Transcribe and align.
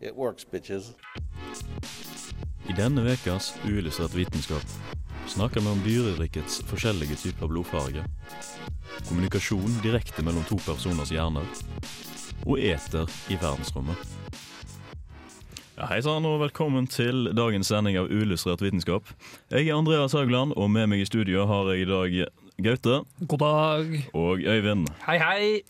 it 0.00 0.14
works, 0.16 0.44
bitches. 0.44 0.92
I 2.68 2.72
denne 2.76 3.04
ukas 3.12 3.54
Uillustrert 3.64 4.14
vitenskap 4.14 4.62
snakker 5.26 5.60
vi 5.60 5.68
om 5.70 5.80
dyrerikets 5.84 6.60
forskjellige 6.70 7.16
typer 7.18 7.50
blodfarge, 7.50 8.02
kommunikasjon 9.08 9.80
direkte 9.82 10.22
mellom 10.26 10.44
to 10.46 10.58
personers 10.66 11.10
hjerner 11.14 11.46
og 12.46 12.58
eter 12.62 13.10
i 13.32 13.38
verdensrommet. 13.40 13.98
Ja, 15.76 15.90
Hei 15.90 15.98
sann 16.00 16.24
og 16.24 16.38
velkommen 16.40 16.86
til 16.88 17.28
dagens 17.36 17.68
sending 17.68 17.98
av 18.00 18.08
Uillustrert 18.08 18.62
vitenskap. 18.64 19.04
Jeg 19.52 19.68
er 19.68 19.76
Andreas 19.76 20.14
Haugland, 20.16 20.54
og 20.56 20.70
med 20.72 20.88
meg 20.88 21.02
i 21.04 21.08
studio 21.08 21.44
har 21.50 21.68
jeg 21.74 21.84
i 21.84 21.90
dag 21.90 22.14
Gaute 22.64 23.02
God 23.28 23.42
dag. 23.42 23.90
og 24.16 24.40
Øyvind. 24.40 24.86
Hei, 25.04 25.18
hei. 25.20 25.60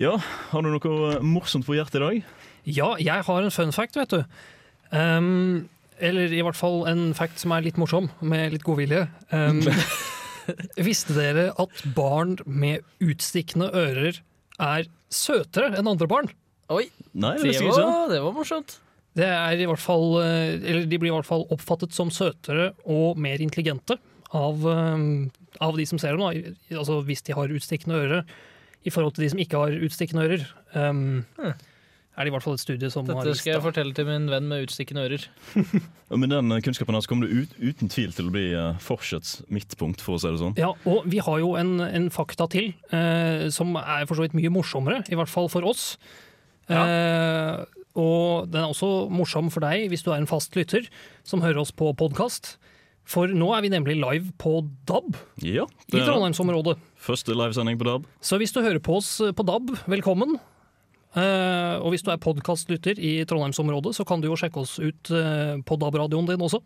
Ja, 0.00 0.14
har 0.52 0.62
du 0.64 0.70
noe 0.72 1.18
morsomt 1.20 1.66
på 1.66 1.76
hjertet 1.76 1.98
i 2.00 2.04
dag? 2.06 2.37
Ja, 2.68 2.92
jeg 3.00 3.24
har 3.24 3.44
en 3.44 3.54
fun 3.54 3.72
fact, 3.72 3.96
vet 3.96 4.12
du. 4.12 4.22
Um, 4.92 5.68
eller 5.98 6.32
i 6.32 6.42
hvert 6.44 6.58
fall 6.58 6.84
en 6.90 7.10
fact 7.16 7.40
som 7.40 7.52
er 7.54 7.64
litt 7.64 7.78
morsom, 7.80 8.10
med 8.20 8.52
litt 8.54 8.66
godvilje. 8.66 9.06
Um, 9.32 9.62
visste 10.88 11.16
dere 11.16 11.50
at 11.60 11.84
barn 11.96 12.36
med 12.46 12.84
utstikkende 13.04 13.70
ører 13.76 14.20
er 14.58 14.88
søtere 15.12 15.72
enn 15.78 15.88
andre 15.90 16.08
barn? 16.10 16.30
Oi, 16.72 16.86
Nei, 17.16 17.34
det 17.40 17.54
det 17.56 17.70
var, 17.72 18.08
det 18.12 18.20
var 18.20 18.36
morsomt. 18.36 18.78
Det 19.16 19.26
er 19.26 19.58
i 19.58 19.66
hvert 19.66 19.82
fall, 19.82 20.18
eh, 20.20 20.58
eller 20.58 20.84
De 20.86 20.98
blir 21.00 21.10
i 21.10 21.14
hvert 21.14 21.26
fall 21.26 21.46
oppfattet 21.54 21.96
som 21.96 22.10
søtere 22.12 22.70
og 22.84 23.18
mer 23.18 23.40
intelligente 23.42 23.96
av, 24.36 24.66
av 24.68 25.78
de 25.78 25.86
som 25.88 25.98
ser 25.98 26.14
dem, 26.14 26.20
da. 26.20 26.76
Altså 26.76 26.98
hvis 27.08 27.24
de 27.24 27.32
har 27.34 27.54
utstikkende 27.56 27.96
ører, 27.96 28.28
i 28.86 28.92
forhold 28.92 29.16
til 29.16 29.24
de 29.24 29.30
som 29.32 29.40
ikke 29.42 29.62
har 29.64 29.80
utstikkende 29.88 30.26
ører. 30.28 30.44
Um, 30.76 31.24
Hm. 31.40 31.56
Er 32.18 32.26
det 32.26 32.32
i 32.32 32.34
hvert 32.34 32.42
fall 32.42 32.56
et 32.58 32.62
studie 32.64 32.88
som 32.90 33.06
har 33.06 33.22
Dette 33.22 33.38
skal 33.38 33.52
jeg 33.52 33.62
fortelle 33.62 33.94
til 33.94 34.08
min 34.08 34.24
venn 34.26 34.48
med 34.50 34.64
utstikkende 34.66 35.04
ører. 35.06 35.26
Og 36.10 36.18
Med 36.18 36.32
den 36.32 36.50
kunnskapen 36.66 36.96
her 36.96 37.04
så 37.04 37.12
kommer 37.12 37.28
du 37.28 37.44
ut, 37.44 37.52
uten 37.62 37.92
tvil 37.92 38.10
til 38.16 38.26
å 38.26 38.32
bli 38.34 38.46
uh, 38.58 39.44
midtpunkt, 39.54 40.02
for 40.02 40.16
å 40.16 40.18
si 40.18 40.32
det 40.32 40.40
sånn. 40.40 40.56
Ja, 40.58 40.72
og 40.88 41.06
vi 41.06 41.20
har 41.22 41.38
jo 41.38 41.52
en, 41.60 41.76
en 41.84 42.08
fakta 42.10 42.48
til, 42.50 42.72
eh, 42.90 43.46
som 43.54 43.76
er 43.78 44.08
for 44.08 44.18
så 44.18 44.24
vidt 44.24 44.34
mye 44.34 44.50
morsommere, 44.50 45.04
i 45.06 45.18
hvert 45.18 45.30
fall 45.30 45.46
for 45.52 45.68
oss. 45.68 45.92
Eh, 46.66 47.60
og 47.98 48.50
den 48.50 48.64
er 48.64 48.72
også 48.72 48.90
morsom 49.12 49.52
for 49.52 49.64
deg 49.64 49.86
hvis 49.92 50.02
du 50.04 50.10
er 50.10 50.18
en 50.18 50.28
fast 50.28 50.56
lytter 50.58 50.88
som 51.28 51.44
hører 51.44 51.62
oss 51.62 51.72
på 51.76 51.92
podkast. 51.98 52.56
For 53.08 53.30
nå 53.30 53.52
er 53.56 53.64
vi 53.64 53.72
nemlig 53.72 53.96
live 53.96 54.34
på 54.40 54.58
DAB 54.88 55.14
Ja, 55.40 55.64
i 55.88 56.02
Trondheimsområdet. 56.02 56.76
første 57.00 57.32
livesending 57.32 57.78
på 57.80 57.88
DAB. 57.88 58.08
Så 58.20 58.36
hvis 58.40 58.52
du 58.52 58.60
hører 58.60 58.82
på 58.84 58.98
oss 58.98 59.14
på 59.32 59.46
DAB, 59.48 59.76
velkommen. 59.88 60.36
Eh, 61.16 61.76
og 61.80 61.94
hvis 61.94 62.04
du 62.04 62.10
er 62.12 62.20
podkastlytter 62.20 62.98
i 63.00 63.14
Trondheimsområdet, 63.28 63.94
så 63.96 64.04
kan 64.08 64.20
du 64.20 64.28
jo 64.28 64.36
sjekke 64.36 64.60
oss 64.60 64.76
ut 64.76 65.12
eh, 65.14 65.56
på 65.64 65.78
DAB-radioen 65.80 66.28
din 66.28 66.44
også. 66.44 66.60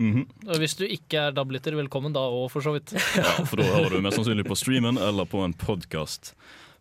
Mm 0.00 0.22
Og 0.48 0.58
hvis 0.60 0.74
du 0.76 0.84
ikke 0.88 1.28
er 1.28 1.34
DAB-lytter, 1.36 1.76
velkommen 1.76 2.12
da 2.12 2.24
òg, 2.26 2.48
for 2.52 2.64
så 2.64 2.74
vidt. 2.74 2.96
Ja, 3.20 3.44
For 3.46 3.60
da 3.60 3.68
hører 3.68 3.96
du 3.96 4.04
mest 4.04 4.18
sannsynlig 4.18 4.46
på 4.48 4.58
streamen 4.58 4.98
eller 4.98 5.28
på 5.28 5.44
en 5.44 5.54
podkast. 5.54 6.34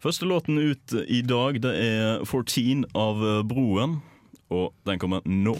Første 0.03 0.27
låten 0.27 0.57
ut 0.59 0.95
i 1.07 1.21
dag 1.25 1.61
det 1.63 1.73
er 1.81 2.25
14 2.25 2.85
av 2.97 3.21
Broen, 3.47 3.99
og 4.53 4.73
den 4.87 5.01
kommer 5.01 5.23
nå. 5.25 5.55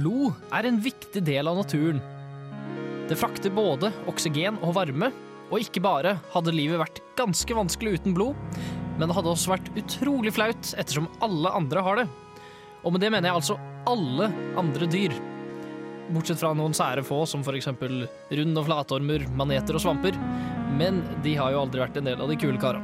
Blod 0.00 0.32
er 0.56 0.64
en 0.64 0.78
viktig 0.80 1.20
del 1.26 1.48
av 1.50 1.58
naturen. 1.58 1.98
Det 3.10 3.18
frakter 3.20 3.52
både 3.52 3.90
oksygen 4.08 4.56
og 4.64 4.72
varme, 4.78 5.10
og 5.50 5.60
ikke 5.60 5.82
bare 5.84 6.14
hadde 6.32 6.54
livet 6.54 6.80
vært 6.80 7.02
ganske 7.18 7.56
vanskelig 7.58 7.98
uten 7.98 8.14
blod, 8.16 8.38
men 8.96 9.10
det 9.10 9.16
hadde 9.18 9.32
også 9.34 9.52
vært 9.52 9.68
utrolig 9.76 10.32
flaut 10.32 10.70
ettersom 10.80 11.10
alle 11.26 11.52
andre 11.58 11.84
har 11.84 12.00
det. 12.00 12.06
Og 12.80 12.94
med 12.94 13.04
det 13.04 13.10
mener 13.12 13.28
jeg 13.28 13.40
altså 13.42 13.58
alle 13.90 14.30
andre 14.62 14.88
dyr. 14.88 15.16
Bortsett 16.14 16.40
fra 16.40 16.54
noen 16.56 16.76
sære 16.76 17.04
få, 17.04 17.20
som 17.28 17.44
eksempel 17.44 18.06
rund- 18.30 18.62
og 18.62 18.70
flatormer, 18.70 19.26
maneter 19.36 19.76
og 19.76 19.84
svamper. 19.84 20.16
Men 20.80 21.02
de 21.26 21.36
har 21.36 21.52
jo 21.52 21.66
aldri 21.66 21.84
vært 21.84 22.00
en 22.00 22.08
del 22.08 22.24
av 22.24 22.30
de 22.30 22.40
kule 22.40 22.62
kara. 22.62 22.80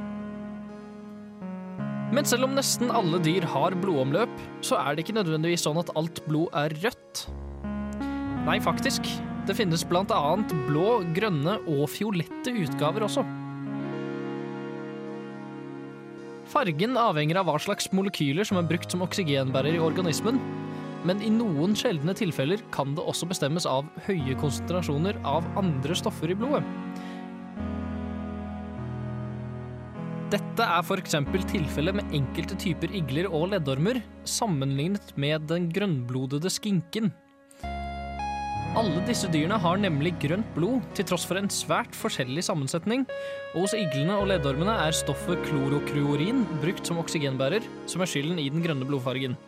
Men 2.15 2.27
selv 2.29 2.47
om 2.47 2.55
nesten 2.55 2.93
alle 2.95 3.19
dyr 3.23 3.47
har 3.51 3.75
blodomløp, 3.83 4.31
så 4.63 4.79
er 4.79 4.95
det 4.95 5.05
ikke 5.05 5.17
nødvendigvis 5.17 5.65
sånn 5.67 5.81
at 5.81 5.91
alt 5.99 6.21
blod 6.29 6.55
er 6.55 6.75
rødt. 6.85 7.25
Nei, 8.47 8.61
faktisk. 8.63 9.09
Det 9.47 9.55
finnes 9.59 9.85
annet 9.87 10.53
blå, 10.67 11.03
grønne 11.15 11.59
og 11.67 11.89
fiolette 11.91 12.51
utgaver 12.51 13.07
også. 13.07 13.23
Fargen 16.47 16.95
avhenger 16.99 17.41
av 17.41 17.49
hva 17.49 17.59
slags 17.59 17.91
molekyler 17.93 18.47
som 18.47 18.59
er 18.59 18.67
brukt 18.71 18.91
som 18.91 19.03
oksygenbærer 19.03 19.75
i 19.75 19.83
organismen, 19.83 20.39
men 21.07 21.23
i 21.23 21.31
noen 21.31 21.75
sjeldne 21.79 22.15
tilfeller 22.19 22.63
kan 22.75 22.95
det 22.97 23.03
også 23.03 23.27
bestemmes 23.31 23.67
av 23.67 23.87
høye 24.07 24.35
konsentrasjoner 24.41 25.19
av 25.27 25.47
andre 25.59 25.95
stoffer 25.99 26.31
i 26.31 26.39
blodet. 26.39 26.63
Dette 30.27 30.65
er 30.65 30.83
f.eks. 30.83 31.15
tilfellet 31.47 31.95
med 31.95 32.15
enkelte 32.17 32.57
typer 32.59 32.91
igler 32.99 33.29
og 33.31 33.53
leddormer, 33.53 34.01
sammenlignet 34.27 35.13
med 35.15 35.45
den 35.47 35.69
grønnblodede 35.71 36.51
skinken. 36.51 37.13
Alle 38.77 39.05
disse 39.07 39.31
dyrene 39.31 39.57
har 39.63 39.79
nemlig 39.79 40.17
grønt 40.21 40.49
blod, 40.57 40.83
til 40.99 41.07
tross 41.07 41.25
for 41.29 41.39
en 41.39 41.47
svært 41.49 41.95
forskjellig 41.95 42.43
sammensetning, 42.45 43.05
og 43.55 43.69
hos 43.69 43.77
iglene 43.79 44.17
og 44.19 44.27
leddormene 44.33 44.75
er 44.89 44.99
stoffet 44.99 45.47
klorokruorin 45.47 46.43
brukt 46.59 46.91
som 46.91 46.99
oksygenbærer, 47.01 47.63
som 47.87 48.03
er 48.03 48.11
skylden 48.11 48.43
i 48.43 48.49
den 48.51 48.67
grønne 48.67 48.89
blodfargen. 48.89 49.39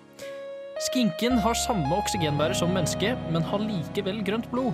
Skinken 0.87 1.43
har 1.43 1.59
samme 1.59 1.91
oksygenbærer 1.99 2.55
som 2.55 2.71
mennesket, 2.71 3.19
men 3.35 3.43
har 3.51 3.67
likevel 3.67 4.23
grønt 4.31 4.47
blod. 4.55 4.71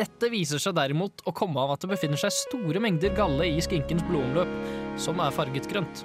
Dette 0.00 0.30
viser 0.32 0.60
seg 0.62 0.72
derimot 0.78 1.20
å 1.28 1.32
komme 1.36 1.60
av 1.60 1.74
at 1.74 1.82
det 1.84 1.90
befinner 1.90 2.20
seg 2.20 2.32
store 2.32 2.80
mengder 2.80 3.12
galle 3.12 3.50
i 3.50 3.60
skinkens 3.60 4.06
blodomløp, 4.08 4.48
som 4.96 5.20
er 5.20 5.34
farget 5.36 5.68
grønt. 5.68 6.04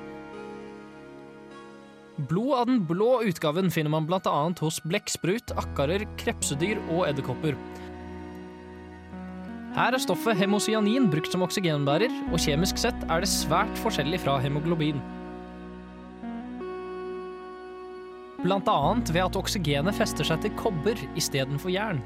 Blod 2.28 2.52
av 2.58 2.68
den 2.68 2.82
blå 2.88 3.22
utgaven 3.28 3.72
finner 3.72 3.94
man 3.94 4.08
annet 4.08 4.60
hos 4.64 4.82
blekksprut, 4.84 5.52
akkarer, 5.60 6.04
krepsedyr 6.20 6.80
og 6.90 7.06
edderkopper. 7.08 7.56
Her 9.76 9.96
er 9.96 10.00
stoffet 10.00 10.40
hemocyanin 10.40 11.10
brukt 11.12 11.32
som 11.32 11.44
oksygenbærer, 11.44 12.12
og 12.32 12.40
kjemisk 12.40 12.80
sett 12.80 12.96
er 13.12 13.24
det 13.24 13.32
svært 13.32 13.80
forskjellig 13.84 14.22
fra 14.24 14.38
hemoglobin. 14.44 15.02
Blant 18.44 18.68
annet 18.72 19.12
ved 19.12 19.26
at 19.26 19.40
oksygenet 19.40 19.96
fester 19.98 20.28
seg 20.28 20.44
til 20.44 20.56
kobber 20.60 21.00
istedenfor 21.20 21.72
jern. 21.74 22.04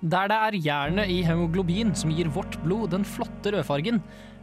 Der 0.00 0.30
det 0.32 0.36
er 0.36 0.54
jernet 0.64 1.10
i 1.12 1.18
hemoglobin 1.20 1.90
som 1.92 2.08
gir 2.16 2.30
vårt 2.32 2.56
blod 2.64 2.94
den 2.94 3.02
flotte 3.04 3.52
rødfargen, 3.52 3.98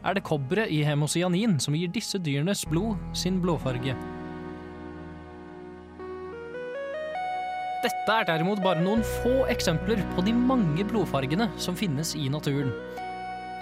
er 0.06 0.13
det 0.13 0.21
kobberet 0.24 0.69
i 0.69 0.83
hemocyanin 0.86 1.56
som 1.59 1.74
gir 1.74 1.89
disse 1.89 2.19
dyrenes 2.21 2.62
blod 2.69 2.94
sin 3.18 3.39
blåfarge. 3.42 3.95
Dette 7.81 8.13
er 8.13 8.30
derimot 8.30 8.62
bare 8.62 8.83
noen 8.86 9.01
få 9.24 9.48
eksempler 9.50 10.04
på 10.13 10.21
de 10.27 10.36
mange 10.38 10.86
blodfargene 10.86 11.50
som 11.57 11.77
finnes 11.77 12.13
i 12.13 12.30
naturen. 12.30 12.69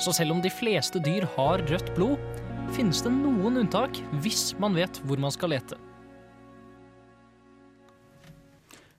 Så 0.04 0.12
selv 0.12 0.36
om 0.36 0.44
de 0.44 0.52
fleste 0.52 1.00
dyr 1.00 1.24
har 1.38 1.64
rødt 1.72 1.96
blod, 1.96 2.20
finnes 2.76 3.00
det 3.06 3.16
noen 3.16 3.64
unntak 3.64 4.04
hvis 4.20 4.50
man 4.60 4.76
vet 4.76 5.00
hvor 5.08 5.22
man 5.22 5.32
skal 5.32 5.56
lete. 5.56 5.80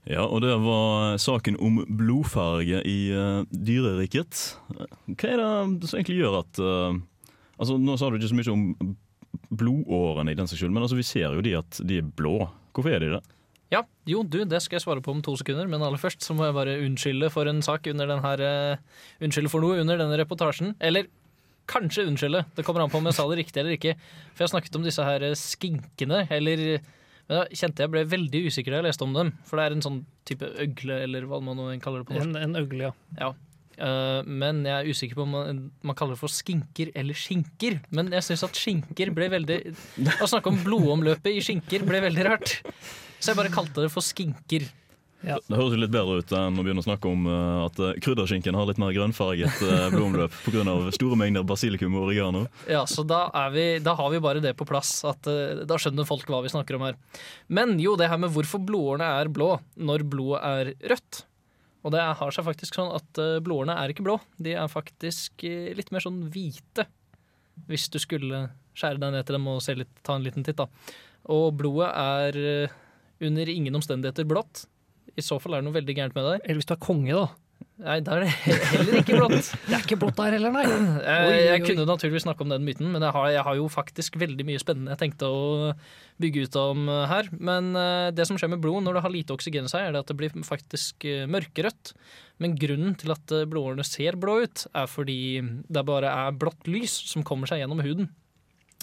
Ja, 0.07 0.23
og 0.23 0.45
det 0.45 0.55
var 0.63 1.17
saken 1.19 1.59
om 1.59 1.81
blodfarge 1.99 2.83
i 2.87 2.99
uh, 3.11 3.43
dyreriket. 3.51 4.43
Hva 4.71 5.33
er 5.33 5.43
det 5.43 5.91
som 5.91 5.99
egentlig 5.99 6.21
gjør 6.21 6.41
at 6.45 6.63
uh, 6.63 7.03
Altså, 7.57 7.79
Nå 7.81 7.95
sa 7.97 8.11
du 8.13 8.19
ikke 8.19 8.29
så 8.29 8.37
mye 8.37 8.53
om 8.53 8.97
blodårene 9.57 10.35
i 10.35 10.37
den 10.37 10.49
seg 10.51 10.61
selv, 10.61 10.75
men 10.75 10.85
altså, 10.85 10.99
vi 10.99 11.07
ser 11.07 11.33
jo 11.33 11.45
de 11.45 11.55
at 11.57 11.79
de 11.89 12.03
er 12.03 12.11
blå. 12.19 12.51
Hvorfor 12.77 12.93
er 12.93 13.01
de 13.01 13.15
det? 13.15 13.23
Ja, 13.73 13.81
jo, 14.07 14.21
du, 14.23 14.43
det 14.47 14.61
skal 14.63 14.79
jeg 14.79 14.85
svare 14.85 15.03
på 15.03 15.11
om 15.11 15.23
to 15.25 15.35
sekunder, 15.41 15.67
men 15.71 15.83
aller 15.83 15.99
først 15.99 16.23
så 16.23 16.37
må 16.37 16.47
jeg 16.47 16.55
bare 16.55 16.77
unnskylde 16.85 17.31
for 17.35 17.49
en 17.51 17.65
sak 17.65 17.89
under 17.91 18.13
den 18.13 18.23
eh, 18.45 18.83
Unnskylde 19.25 19.51
for 19.51 19.65
noe 19.65 19.81
under 19.83 19.99
denne 19.99 20.19
reportasjen. 20.21 20.77
Eller 20.79 21.09
kanskje 21.67 22.07
unnskylde. 22.07 22.45
Det 22.55 22.63
kommer 22.67 22.85
an 22.85 22.93
på 22.93 23.01
om 23.01 23.09
jeg 23.09 23.17
sa 23.19 23.27
det 23.27 23.41
riktig 23.41 23.63
eller 23.63 23.75
ikke. 23.75 23.97
For 24.37 24.47
jeg 24.47 24.55
snakket 24.55 24.79
om 24.79 24.87
disse 24.87 25.03
her 25.09 25.27
skinkene, 25.41 26.23
eller 26.31 26.63
Men 27.27 27.41
da 27.41 27.59
kjente 27.59 27.83
jeg 27.83 27.93
ble 27.93 28.05
veldig 28.07 28.45
usikker 28.47 28.75
da 28.75 28.81
jeg 28.81 28.89
leste 28.89 29.07
om 29.07 29.17
dem. 29.17 29.33
For 29.49 29.59
det 29.59 29.67
er 29.67 29.77
en 29.77 29.85
sånn 29.85 29.99
type 30.29 30.49
øgle, 30.63 31.01
eller 31.09 31.27
hva 31.27 31.43
man 31.43 31.65
kaller 31.83 32.03
det 32.03 32.09
på 32.11 32.17
norsk. 32.17 32.31
En, 32.31 32.39
en 32.45 32.61
øgle, 32.63 32.93
ja. 33.19 33.33
Eh, 33.77 34.21
men 34.25 34.63
jeg 34.65 34.73
er 34.73 34.89
usikker 34.89 35.19
på 35.19 35.27
om 35.27 35.35
man, 35.37 35.59
man 35.85 35.97
kaller 35.99 36.17
det 36.17 36.23
for 36.23 36.33
skinker 36.33 36.93
eller 36.97 37.19
skinker. 37.19 37.81
Men 37.97 38.09
jeg 38.15 38.25
syns 38.25 38.47
at 38.47 38.57
skinker 38.57 39.13
ble 39.17 39.29
veldig 39.33 39.59
Å 40.23 40.29
snakke 40.31 40.53
om 40.53 40.63
blodomløpet 40.65 41.35
i 41.35 41.43
skinker 41.45 41.85
ble 41.89 42.01
veldig 42.07 42.27
rart. 42.29 42.59
Så 43.19 43.33
jeg 43.33 43.41
bare 43.41 43.53
kalte 43.53 43.85
det 43.85 43.93
for 43.93 44.05
skinker. 44.05 44.67
Det 45.23 45.57
høres 45.57 45.75
jo 45.75 45.81
litt 45.81 45.93
bedre 45.95 46.21
ut 46.21 46.33
enn 46.37 46.59
å 46.61 46.65
begynne 46.65 46.83
å 46.83 46.87
snakke 46.87 47.09
om 47.11 47.25
eh, 47.31 47.61
at 47.65 47.79
eh, 47.83 47.95
krydderskinken 48.05 48.59
har 48.59 48.69
litt 48.69 48.81
mer 48.81 48.93
grønnfarget 48.95 49.63
blomløp 49.95 50.35
blodomløp 50.45 50.91
pga. 50.91 50.97
store 50.99 51.19
mengder 51.19 51.47
basilikum 51.47 51.97
og 51.97 52.09
oregano. 52.09 52.45
Ja, 52.71 52.85
så 52.91 53.03
da, 53.07 53.25
vi, 53.55 53.69
da 53.83 53.97
har 53.99 54.13
vi 54.13 54.23
bare 54.23 54.43
det 54.45 54.55
på 54.59 54.69
plass. 54.69 54.99
At, 55.09 55.27
eh, 55.31 55.65
da 55.67 55.81
skjønner 55.81 56.09
folk 56.09 56.29
hva 56.31 56.43
vi 56.45 56.53
snakker 56.53 56.79
om 56.79 56.87
her. 56.89 57.01
Men 57.49 57.79
jo, 57.83 57.97
det 57.99 58.11
her 58.13 58.21
med 58.23 58.35
hvorfor 58.37 58.63
blodårene 58.63 59.09
er 59.23 59.33
blå 59.33 59.57
når 59.77 60.07
blodet 60.11 60.45
er 60.45 60.75
rødt. 60.93 61.25
Og 61.87 61.93
det 61.95 62.03
har 62.03 62.35
seg 62.35 62.47
faktisk 62.49 62.75
sånn 62.75 62.91
at 62.97 63.19
eh, 63.23 63.39
blodårene 63.39 63.77
er 63.79 63.93
ikke 63.93 64.05
blå. 64.07 64.19
De 64.43 64.57
er 64.59 64.71
faktisk 64.71 65.45
eh, 65.47 65.71
litt 65.79 65.93
mer 65.95 66.03
sånn 66.03 66.25
hvite. 66.35 66.89
Hvis 67.71 67.87
du 67.95 68.01
skulle 68.03 68.49
skjære 68.77 69.01
deg 69.01 69.15
ned 69.15 69.27
til 69.27 69.39
dem 69.39 69.47
og 69.53 69.63
se 69.65 69.77
litt, 69.79 69.93
ta 70.05 70.17
en 70.19 70.27
liten 70.27 70.45
titt, 70.45 70.59
da. 70.59 70.67
Og 71.33 71.53
blodet 71.59 71.93
er 71.95 72.41
eh, 72.43 72.75
under 73.27 73.53
ingen 73.53 73.79
omstendigheter 73.79 74.27
blått. 74.29 74.67
I 75.17 75.25
så 75.25 75.41
fall 75.41 75.57
er 75.57 75.63
det 75.63 75.69
noe 75.69 75.79
veldig 75.79 75.97
gærent 75.97 76.17
med 76.17 76.31
deg. 76.31 76.45
Eller 76.45 76.61
hvis 76.61 76.69
du 76.69 76.77
er 76.77 76.83
konge, 76.83 77.17
da. 77.17 77.27
Nei, 77.77 77.99
da 78.01 78.15
er 78.17 78.25
det 78.25 78.31
heller 78.73 78.95
ikke 79.03 79.19
blått. 79.19 79.51
Det 79.69 79.75
er 79.77 79.83
ikke 79.85 79.99
blått 80.01 80.17
der 80.17 80.35
heller, 80.37 80.53
nei. 80.53 80.63
Jeg, 80.65 81.25
Oi, 81.29 81.39
jeg 81.45 81.61
oi, 81.61 81.65
kunne 81.67 81.85
naturligvis 81.89 82.25
snakke 82.25 82.45
om 82.45 82.53
den 82.53 82.65
myten, 82.65 82.89
men 82.93 83.05
jeg 83.05 83.13
har, 83.13 83.27
jeg 83.35 83.45
har 83.49 83.57
jo 83.59 83.67
faktisk 83.73 84.17
veldig 84.21 84.47
mye 84.49 84.61
spennende 84.63 84.95
jeg 84.95 85.03
tenkte 85.03 85.29
å 85.29 85.43
bygge 86.21 86.47
ut 86.47 86.57
om 86.61 86.87
eh, 86.89 87.03
her. 87.11 87.29
Men 87.37 87.69
eh, 87.77 88.09
det 88.17 88.25
som 88.29 88.41
skjer 88.41 88.53
med 88.55 88.63
blod 88.65 88.85
når 88.85 88.97
det 88.97 89.03
har 89.05 89.13
lite 89.13 89.37
oksygen 89.37 89.69
i 89.69 89.73
seg, 89.73 89.85
er 89.85 89.93
det 89.93 90.05
at 90.05 90.13
det 90.13 90.17
blir 90.21 90.37
faktisk 90.49 91.05
eh, 91.09 91.27
mørkerødt. 91.29 91.93
Men 92.41 92.57
grunnen 92.61 92.97
til 93.01 93.13
at 93.13 93.37
eh, 93.37 93.45
blodårene 93.49 93.85
ser 93.89 94.17
blå 94.21 94.39
ut, 94.47 94.65
er 94.73 94.89
fordi 94.89 95.21
det 95.69 95.85
bare 95.89 96.13
er 96.13 96.41
blått 96.41 96.69
lys 96.73 96.97
som 97.13 97.25
kommer 97.29 97.51
seg 97.51 97.61
gjennom 97.61 97.85
huden. 97.85 98.09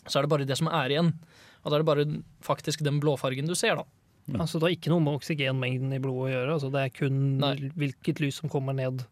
Så 0.06 0.20
er 0.20 0.28
det 0.28 0.34
bare 0.36 0.50
det 0.50 0.60
som 0.62 0.70
er 0.70 0.94
igjen. 0.94 1.16
Og 1.64 1.72
da 1.72 1.80
er 1.80 1.82
det 1.82 1.90
bare 1.90 2.08
faktisk 2.46 2.86
den 2.86 3.02
blåfargen 3.02 3.50
du 3.50 3.58
ser, 3.58 3.82
da. 3.82 3.90
Altså, 4.32 4.60
det 4.60 4.68
har 4.68 4.76
ikke 4.78 4.92
noe 4.94 5.04
med 5.04 5.18
oksygenmengden 5.20 5.92
i 5.96 6.00
blodet 6.00 6.30
å 6.30 6.32
gjøre. 6.32 6.54
Altså, 6.56 6.70
det 6.72 6.84
er 6.84 6.94
kun 6.96 7.18
Nei. 7.42 7.56
hvilket 7.76 8.22
lys 8.24 8.40
som 8.40 8.52
kommer 8.52 8.76
ned 8.78 9.04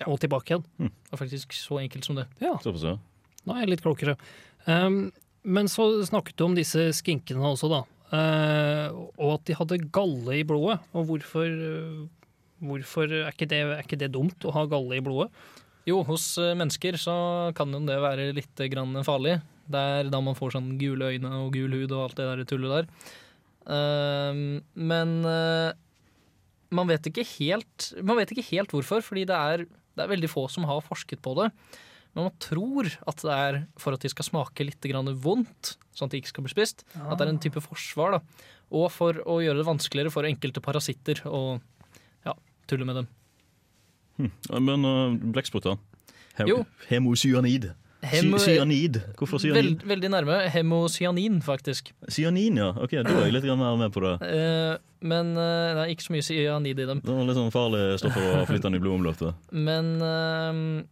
Ja. 0.00 0.06
og 0.08 0.18
tilbake 0.20 0.54
igjen. 0.54 0.64
Det 0.78 1.12
er 1.12 1.20
faktisk 1.20 1.52
så 1.52 1.78
enkelt 1.82 2.04
som 2.04 2.16
det. 2.16 2.26
Ja, 2.40 2.56
nå 2.56 3.52
er 3.54 3.60
jeg 3.60 3.68
litt 3.74 3.84
klokere. 3.84 4.16
Um, 4.66 5.12
men 5.44 5.68
så 5.68 5.90
snakket 6.02 6.36
du 6.36 6.44
om 6.46 6.54
disse 6.56 6.88
skinkene 6.96 7.44
også, 7.44 7.68
da. 7.68 7.82
Uh, 8.14 8.88
og 9.18 9.34
at 9.34 9.44
de 9.44 9.56
hadde 9.58 9.90
galle 9.92 10.38
i 10.40 10.46
blodet. 10.48 10.78
Og 10.94 11.06
hvorfor, 11.10 11.44
uh, 11.44 12.08
hvorfor 12.64 13.04
er, 13.12 13.28
ikke 13.32 13.48
det, 13.50 13.60
er 13.60 13.84
ikke 13.84 14.00
det 14.00 14.12
dumt 14.16 14.48
å 14.48 14.54
ha 14.56 14.64
galle 14.70 14.96
i 14.96 15.04
blodet? 15.04 15.28
Jo, 15.84 15.98
hos 16.08 16.38
eh, 16.40 16.54
mennesker 16.56 16.96
så 16.96 17.14
kan 17.56 17.68
jo 17.74 17.82
det 17.84 17.98
være 18.00 18.30
litt 18.32 18.60
grann 18.72 18.96
farlig. 19.04 19.34
Det 19.68 19.76
er 19.98 20.08
da 20.08 20.20
man 20.24 20.36
får 20.36 20.54
sånn 20.56 20.70
gule 20.80 21.10
øyne 21.12 21.28
og 21.42 21.50
gul 21.52 21.76
hud 21.76 21.92
og 21.92 22.06
alt 22.06 22.16
det 22.16 22.28
der 22.30 22.46
tullet 22.48 22.72
der. 22.72 23.12
Ehm, 23.70 24.60
men 24.74 25.16
eh, 25.28 25.72
man 26.74 26.90
vet 26.90 27.06
ikke 27.08 27.22
helt 27.38 27.86
Man 28.04 28.18
vet 28.18 28.34
ikke 28.34 28.44
helt 28.50 28.74
hvorfor, 28.74 29.00
fordi 29.00 29.22
det 29.30 29.36
er, 29.38 29.64
det 29.64 30.04
er 30.04 30.10
veldig 30.10 30.28
få 30.28 30.44
som 30.52 30.66
har 30.68 30.84
forsket 30.84 31.22
på 31.24 31.32
det. 31.38 31.48
Men 32.14 32.28
man 32.28 32.36
tror 32.42 32.90
at 33.08 33.22
det 33.24 33.34
er 33.34 33.60
for 33.80 33.96
at 33.96 34.04
de 34.04 34.10
skal 34.12 34.28
smake 34.28 34.66
litt 34.66 34.86
grann 34.86 35.10
vondt, 35.22 35.74
sånn 35.96 36.10
at 36.10 36.14
de 36.14 36.20
ikke 36.22 36.30
skal 36.30 36.46
bli 36.46 36.52
spist. 36.52 36.84
At 36.94 37.16
det 37.18 37.26
er 37.26 37.32
en 37.32 37.42
type 37.42 37.62
forsvar. 37.64 38.18
da. 38.18 38.50
Og 38.74 38.86
for 38.94 39.18
å 39.26 39.40
gjøre 39.42 39.60
det 39.60 39.66
vanskeligere 39.66 40.14
for 40.14 40.28
enkelte 40.28 40.62
parasitter 40.62 41.24
å 41.26 41.58
ja, 42.26 42.36
tulle 42.70 42.86
med 42.86 43.00
dem. 43.00 43.08
Hm. 44.20 44.30
Men 44.62 44.86
uh, 44.86 45.16
blekkspruter? 45.34 45.80
Hem 46.38 46.50
Jo. 46.50 46.60
Hemocyanid. 46.86 47.72
Hem- 48.10 48.34
Sy 48.38 48.54
cyanid. 48.58 48.98
Hvorfor 49.18 49.40
Veld, 49.42 49.54
cyanid? 49.56 49.84
veldig 49.88 50.10
nærme. 50.12 50.38
Hemocyanin, 50.54 51.40
faktisk. 51.44 51.92
Cyanin, 52.12 52.56
ja. 52.60 52.70
Ok, 52.76 52.96
Da 53.00 53.10
er 53.10 53.28
jeg 53.28 53.36
litt 53.38 53.48
mer 53.50 53.76
med 53.80 53.92
på 53.94 54.02
det. 54.04 54.14
Uh, 54.22 54.76
men 55.04 55.34
uh, 55.36 55.74
det 55.76 55.84
er 55.84 55.92
ikke 55.94 56.06
så 56.08 56.14
mye 56.16 56.26
cyanid 56.26 56.80
i 56.80 56.88
dem. 56.88 57.00
Det 57.04 57.12
er 57.14 57.28
litt 57.28 57.38
sånn 57.38 57.54
farlige 57.54 58.00
stoffer 58.02 58.42
å 58.42 58.44
flytte 58.48 58.70
inn 58.70 58.78
i 58.78 58.82
blodomløpet. 58.84 59.34
Men 59.52 59.94
uh, 60.00 60.84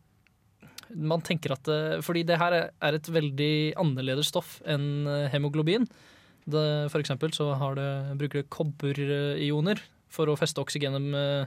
man 0.94 1.22
tenker 1.24 1.54
at 1.54 1.64
det, 1.68 1.80
Fordi 2.04 2.24
det 2.28 2.38
her 2.40 2.52
er 2.68 2.96
et 2.98 3.08
veldig 3.08 3.52
annerledes 3.80 4.28
stoff 4.32 4.58
enn 4.68 5.06
eh, 5.08 5.28
hemoglobin. 5.32 5.86
Det, 6.42 6.90
for 6.92 7.00
eksempel 7.00 7.32
så 7.32 7.52
har 7.56 7.76
det, 7.78 7.88
bruker 8.18 8.42
det 8.42 8.50
kobberioner 8.52 9.80
for 10.12 10.28
å 10.28 10.36
feste 10.36 10.60
oksygenet 10.60 11.00
med, 11.14 11.46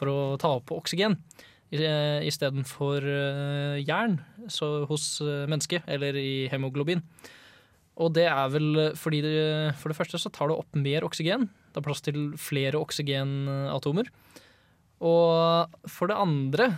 For 0.00 0.08
å 0.10 0.18
ta 0.40 0.54
opp 0.58 0.72
oksygen. 0.72 1.18
I- 1.72 2.26
Istedenfor 2.28 3.04
uh, 3.06 3.76
jern 3.82 4.18
så 4.50 4.84
hos 4.90 5.20
eh, 5.22 5.46
mennesket, 5.50 5.84
eller 5.86 6.16
i 6.18 6.48
hemoglobin. 6.50 7.02
Og 8.00 8.14
det 8.16 8.24
er 8.30 8.48
vel 8.50 8.92
fordi 8.96 9.20
det, 9.22 9.74
for 9.78 9.92
det 9.92 9.98
første 9.98 10.18
så 10.18 10.30
tar 10.32 10.48
det 10.50 10.56
opp 10.56 10.74
mer 10.78 11.04
oksygen. 11.04 11.48
Det 11.70 11.78
er 11.82 11.84
plass 11.86 12.00
til 12.02 12.30
flere 12.40 12.80
oksygenatomer. 12.80 14.08
Og 15.04 15.74
for 15.88 16.10
det 16.10 16.16
andre 16.20 16.70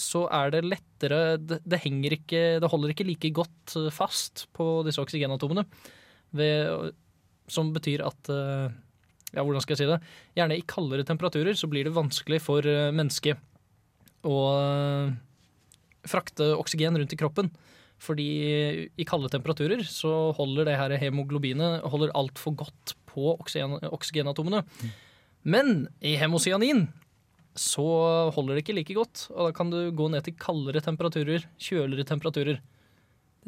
så 0.00 0.24
er 0.32 0.50
det 0.54 0.62
lettere 0.64 1.36
Det, 1.40 1.78
henger 1.82 2.14
ikke 2.16 2.40
Det 2.62 2.68
holder 2.72 2.92
ikke 2.94 3.04
like 3.08 3.30
godt 3.36 3.74
eh, 3.76 3.90
fast 3.92 4.46
på 4.56 4.80
disse 4.86 5.00
oksygenatomene. 5.02 5.66
Ved, 6.36 6.92
som 7.50 7.72
betyr 7.74 8.04
at 8.06 8.30
eh, 8.32 8.70
Ja, 9.36 9.44
hvordan 9.44 9.60
skal 9.62 9.76
jeg 9.76 9.82
si 9.84 9.90
det? 9.90 10.00
Gjerne 10.38 10.56
i 10.58 10.64
kaldere 10.66 11.04
temperaturer 11.06 11.54
så 11.58 11.68
blir 11.70 11.86
det 11.86 11.94
vanskelig 11.96 12.40
for 12.42 12.64
eh, 12.66 12.88
mennesket 12.94 13.38
å 14.26 14.38
eh, 14.54 15.12
frakte 16.08 16.52
oksygen 16.58 16.98
rundt 16.98 17.14
i 17.14 17.20
kroppen. 17.20 17.50
Fordi 18.00 18.30
i 18.96 19.04
kalde 19.04 19.28
temperaturer 19.28 19.82
så 19.84 20.30
holder 20.38 20.70
det 20.70 20.78
her 20.80 20.94
hemoglobinet 21.02 21.84
holder 21.92 22.14
altfor 22.16 22.54
godt 22.62 22.94
på 23.10 23.34
oksygen, 23.34 23.76
oksygenatomene. 23.92 24.62
Men 25.44 25.88
i 26.00 26.14
hemocyanin 26.20 26.86
så 27.58 27.84
holder 28.32 28.56
det 28.56 28.64
ikke 28.64 28.76
like 28.78 28.96
godt, 28.96 29.26
og 29.34 29.50
da 29.50 29.54
kan 29.56 29.72
du 29.72 29.90
gå 29.96 30.08
ned 30.12 30.24
til 30.24 30.36
kaldere 30.40 30.80
temperaturer, 30.84 31.44
kjøligere 31.60 32.08
temperaturer. 32.08 32.60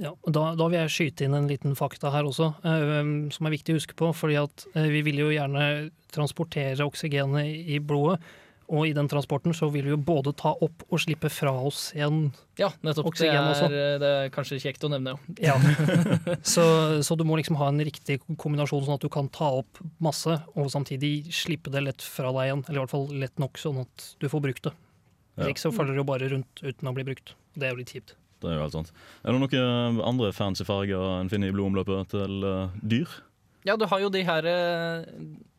Ja, 0.00 0.14
da, 0.24 0.44
da 0.56 0.66
vil 0.72 0.78
jeg 0.80 0.92
skyte 0.92 1.26
inn 1.26 1.36
en 1.36 1.48
liten 1.50 1.76
fakta 1.76 2.10
her 2.14 2.26
også, 2.28 2.48
eh, 2.64 3.10
som 3.34 3.48
er 3.48 3.54
viktig 3.54 3.74
å 3.74 3.80
huske 3.80 3.96
på. 3.96 4.08
fordi 4.16 4.38
at 4.40 4.64
eh, 4.74 4.88
vi 4.92 5.02
vil 5.04 5.20
jo 5.20 5.32
gjerne 5.32 5.90
transportere 6.12 6.86
oksygenet 6.86 7.68
i 7.72 7.78
blodet. 7.78 8.20
Og 8.72 8.86
i 8.88 8.94
den 8.96 9.08
transporten 9.10 9.52
så 9.52 9.68
vil 9.72 9.84
vi 9.84 9.92
jo 9.92 9.98
både 10.00 10.32
ta 10.38 10.54
opp 10.64 10.84
og 10.88 11.00
slippe 11.02 11.28
fra 11.32 11.52
oss 11.52 11.90
igjen. 11.92 12.30
Ja, 12.60 12.70
nettopp. 12.80 13.10
Oksygen 13.10 13.36
det, 13.36 13.50
også. 13.50 13.66
er, 13.68 13.98
det 14.00 14.12
er 14.20 14.30
kanskje 14.32 14.60
kjekt 14.62 14.86
å 14.86 14.90
nevne. 14.92 15.12
Ja. 15.44 15.58
så, 16.54 16.64
så 17.04 17.16
du 17.20 17.26
må 17.28 17.36
liksom 17.40 17.58
ha 17.60 17.68
en 17.68 17.82
riktig 17.84 18.22
kombinasjon, 18.40 18.86
sånn 18.86 18.96
at 18.96 19.04
du 19.04 19.10
kan 19.12 19.28
ta 19.32 19.50
opp 19.60 19.82
masse, 20.02 20.38
og 20.56 20.72
samtidig 20.72 21.28
slippe 21.36 21.72
det 21.74 21.84
lett 21.84 22.06
fra 22.06 22.32
deg 22.32 22.48
igjen. 22.48 22.64
Eller 22.68 22.80
i 22.80 22.84
hvert 22.86 22.94
fall 22.94 23.06
lett 23.12 23.44
nok, 23.44 23.60
sånn 23.60 23.82
at 23.84 24.08
du 24.24 24.28
får 24.32 24.44
brukt 24.48 24.70
det. 24.70 24.74
Ja. 25.36 25.48
ikke 25.48 25.64
så 25.64 25.72
faller 25.72 25.96
det 25.96 26.02
jo 26.02 26.08
bare 26.08 26.28
rundt 26.32 26.64
uten 26.64 26.88
å 26.88 26.94
bli 26.96 27.06
brukt. 27.08 27.34
Det 27.56 27.68
er 27.68 27.72
jo 27.74 27.80
litt 27.80 27.92
kjipt. 27.92 28.16
Det 28.42 28.50
er 28.50 28.56
jo 28.56 28.64
helt 28.64 28.74
sant. 28.74 28.90
Er 29.22 29.36
det 29.36 29.40
noen 29.40 30.00
andre 30.04 30.32
fancy 30.34 30.64
farger 30.66 31.20
en 31.20 31.30
finner 31.32 31.52
i 31.52 31.54
blodomløpet 31.54 32.10
til 32.16 32.48
eh, 32.48 32.80
dyr? 32.82 33.20
Ja, 33.66 33.76
du 33.78 33.86
har 33.86 34.02
jo 34.02 34.10
de 34.10 34.24
her 34.26 34.46
eh, 34.50 35.04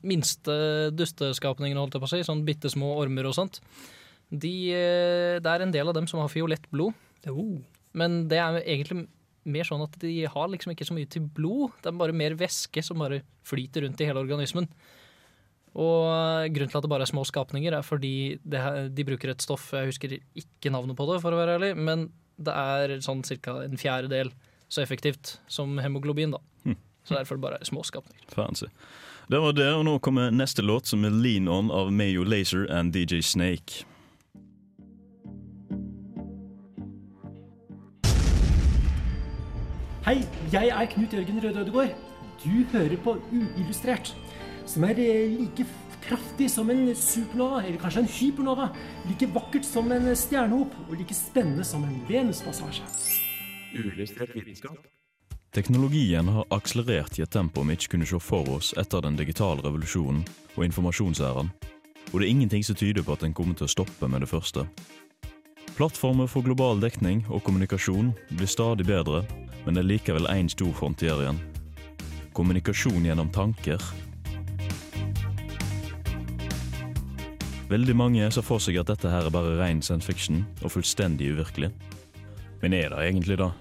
minste 0.03 0.55
dusteskapningene, 0.91 1.79
holdt 1.79 1.95
jeg 1.95 2.03
på 2.03 2.09
å 2.09 2.11
si. 2.11 2.23
Sånn 2.27 2.43
bitte 2.47 2.71
små 2.71 2.93
ormer 2.99 3.29
og 3.29 3.37
sånt. 3.37 3.61
De, 4.27 4.53
eh, 4.75 5.39
det 5.43 5.51
er 5.51 5.63
en 5.63 5.73
del 5.73 5.87
av 5.87 5.95
dem 5.95 6.09
som 6.09 6.19
har 6.19 6.31
fiolett 6.31 6.65
blod. 6.73 6.97
Oh. 7.31 7.61
Men 7.95 8.25
det 8.31 8.41
er 8.41 8.59
egentlig 8.63 9.05
mer 9.47 9.67
sånn 9.67 9.83
at 9.85 9.95
de 10.01 10.11
har 10.31 10.51
liksom 10.51 10.73
ikke 10.73 10.87
så 10.87 10.95
mye 10.97 11.09
til 11.11 11.23
blod. 11.23 11.77
Det 11.83 11.91
er 11.91 12.01
bare 12.01 12.15
mer 12.15 12.35
væske 12.39 12.83
som 12.83 12.99
bare 13.03 13.21
flyter 13.47 13.85
rundt 13.85 14.03
i 14.03 14.09
hele 14.09 14.23
organismen. 14.23 14.67
Og 15.73 16.53
grunnen 16.53 16.69
til 16.69 16.77
at 16.77 16.85
det 16.85 16.91
bare 16.91 17.07
er 17.07 17.09
små 17.09 17.23
skapninger, 17.25 17.73
er 17.73 17.85
fordi 17.87 18.37
det 18.45 18.61
de 18.93 19.05
bruker 19.07 19.31
et 19.31 19.41
stoff 19.41 19.71
Jeg 19.73 19.89
husker 19.89 20.11
ikke 20.37 20.69
navnet 20.69 20.97
på 20.99 21.07
det, 21.09 21.17
for 21.23 21.33
å 21.33 21.39
være 21.39 21.55
ærlig, 21.57 21.71
men 21.79 22.11
det 22.37 22.53
er 22.53 22.99
sånn 23.01 23.23
ca. 23.41 23.63
en 23.63 23.79
fjerdedel 23.79 24.29
så 24.69 24.83
effektivt 24.83 25.37
som 25.47 25.79
hemoglobin. 25.81 26.35
da. 26.35 26.41
Så 27.03 27.15
derfor 27.15 27.35
er 27.35 27.37
det 27.37 27.41
bare 27.41 27.65
småskapninger. 27.65 28.27
Fancy. 28.31 28.69
Det 29.31 29.39
var 29.39 29.51
det, 29.55 29.69
og 29.73 29.85
nå 29.87 29.97
kommer 30.03 30.31
neste 30.31 30.61
låt, 30.61 30.87
som 30.87 31.05
er 31.07 31.15
Lean 31.15 31.47
On 31.47 31.71
av 31.71 31.91
Mayo 31.91 32.23
Laser 32.23 32.67
and 32.71 32.93
DJ 32.95 33.21
Snake. 33.23 33.85
Hei, 40.03 40.17
jeg 40.51 40.67
er 40.67 40.89
Knut 40.91 41.13
Jørgen 41.15 41.39
Røde 41.43 41.61
Ødegård. 41.61 41.93
Du 42.43 42.63
hører 42.73 42.97
på 43.03 43.15
Uillustrert, 43.31 44.11
som 44.67 44.83
er 44.83 44.99
eh, 44.99 45.31
like 45.39 45.65
kraftig 46.03 46.49
som 46.51 46.67
en 46.69 46.89
supernova, 46.95 47.61
eller 47.63 47.79
kanskje 47.79 48.03
en 48.03 48.11
hypernova. 48.11 48.67
Like 49.07 49.29
vakkert 49.31 49.65
som 49.65 49.91
en 49.95 50.09
stjernehop, 50.15 50.75
og 50.89 50.97
like 50.99 51.15
spennende 51.15 51.63
som 51.63 51.87
en 51.87 52.01
Venuspassasje. 52.09 52.83
Uillustrert 53.79 54.35
vitenskap. 54.35 54.83
Teknologien 55.53 56.27
har 56.27 56.45
akselerert 56.49 57.19
i 57.19 57.21
et 57.21 57.29
tempo 57.29 57.61
vi 57.61 57.75
ikke 57.77 57.91
kunne 57.91 58.07
se 58.09 58.17
for 58.17 58.47
oss 58.55 58.71
etter 58.81 59.03
den 59.05 59.13
digitale 59.19 59.61
revolusjonen 59.61 60.23
og 60.55 60.63
informasjonsæren, 60.65 61.51
og 62.09 62.15
det 62.15 62.25
er 62.25 62.31
ingenting 62.31 62.63
som 62.65 62.79
tyder 62.79 63.05
på 63.05 63.13
at 63.13 63.21
den 63.21 63.35
kommer 63.37 63.53
til 63.53 63.67
å 63.67 63.69
stoppe 63.69 64.09
med 64.09 64.25
det 64.25 64.31
første. 64.31 64.63
Plattformer 65.77 66.25
for 66.25 66.41
global 66.41 66.81
dekning 66.81 67.21
og 67.29 67.43
kommunikasjon 67.45 68.09
blir 68.31 68.49
stadig 68.49 68.87
bedre, 68.89 69.21
men 69.61 69.77
det 69.77 69.83
er 69.83 69.89
likevel 69.91 70.25
én 70.33 70.49
stor 70.49 70.73
frontier 70.73 71.21
igjen. 71.21 71.37
Kommunikasjon 72.33 73.05
gjennom 73.05 73.29
tanker. 73.29 73.77
Veldig 77.69 77.95
mange 77.97 78.31
ser 78.33 78.45
for 78.45 78.57
seg 78.57 78.81
at 78.81 78.89
dette 78.89 79.13
her 79.13 79.29
er 79.29 79.37
bare 79.37 79.53
ren 79.61 79.85
science 79.85 80.09
fiction 80.09 80.47
og 80.63 80.73
fullstendig 80.73 81.29
uvirkelig. 81.37 81.69
Men 82.65 82.73
er 82.73 82.89
det 82.89 83.05
egentlig 83.05 83.37
det? 83.37 83.51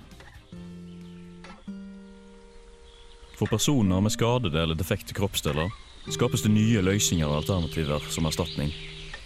For 3.43 3.51
personer 3.51 4.01
med 4.01 4.13
skadede 4.13 4.63
eller 4.63 4.77
defekte 4.79 5.15
kroppsdeler 5.19 5.71
skapes 6.15 6.45
det 6.45 6.53
nye 6.55 6.79
løsninger 6.79 7.27
og 7.27 7.41
alternativer 7.41 8.05
som 8.15 8.29
erstatning. 8.29 8.71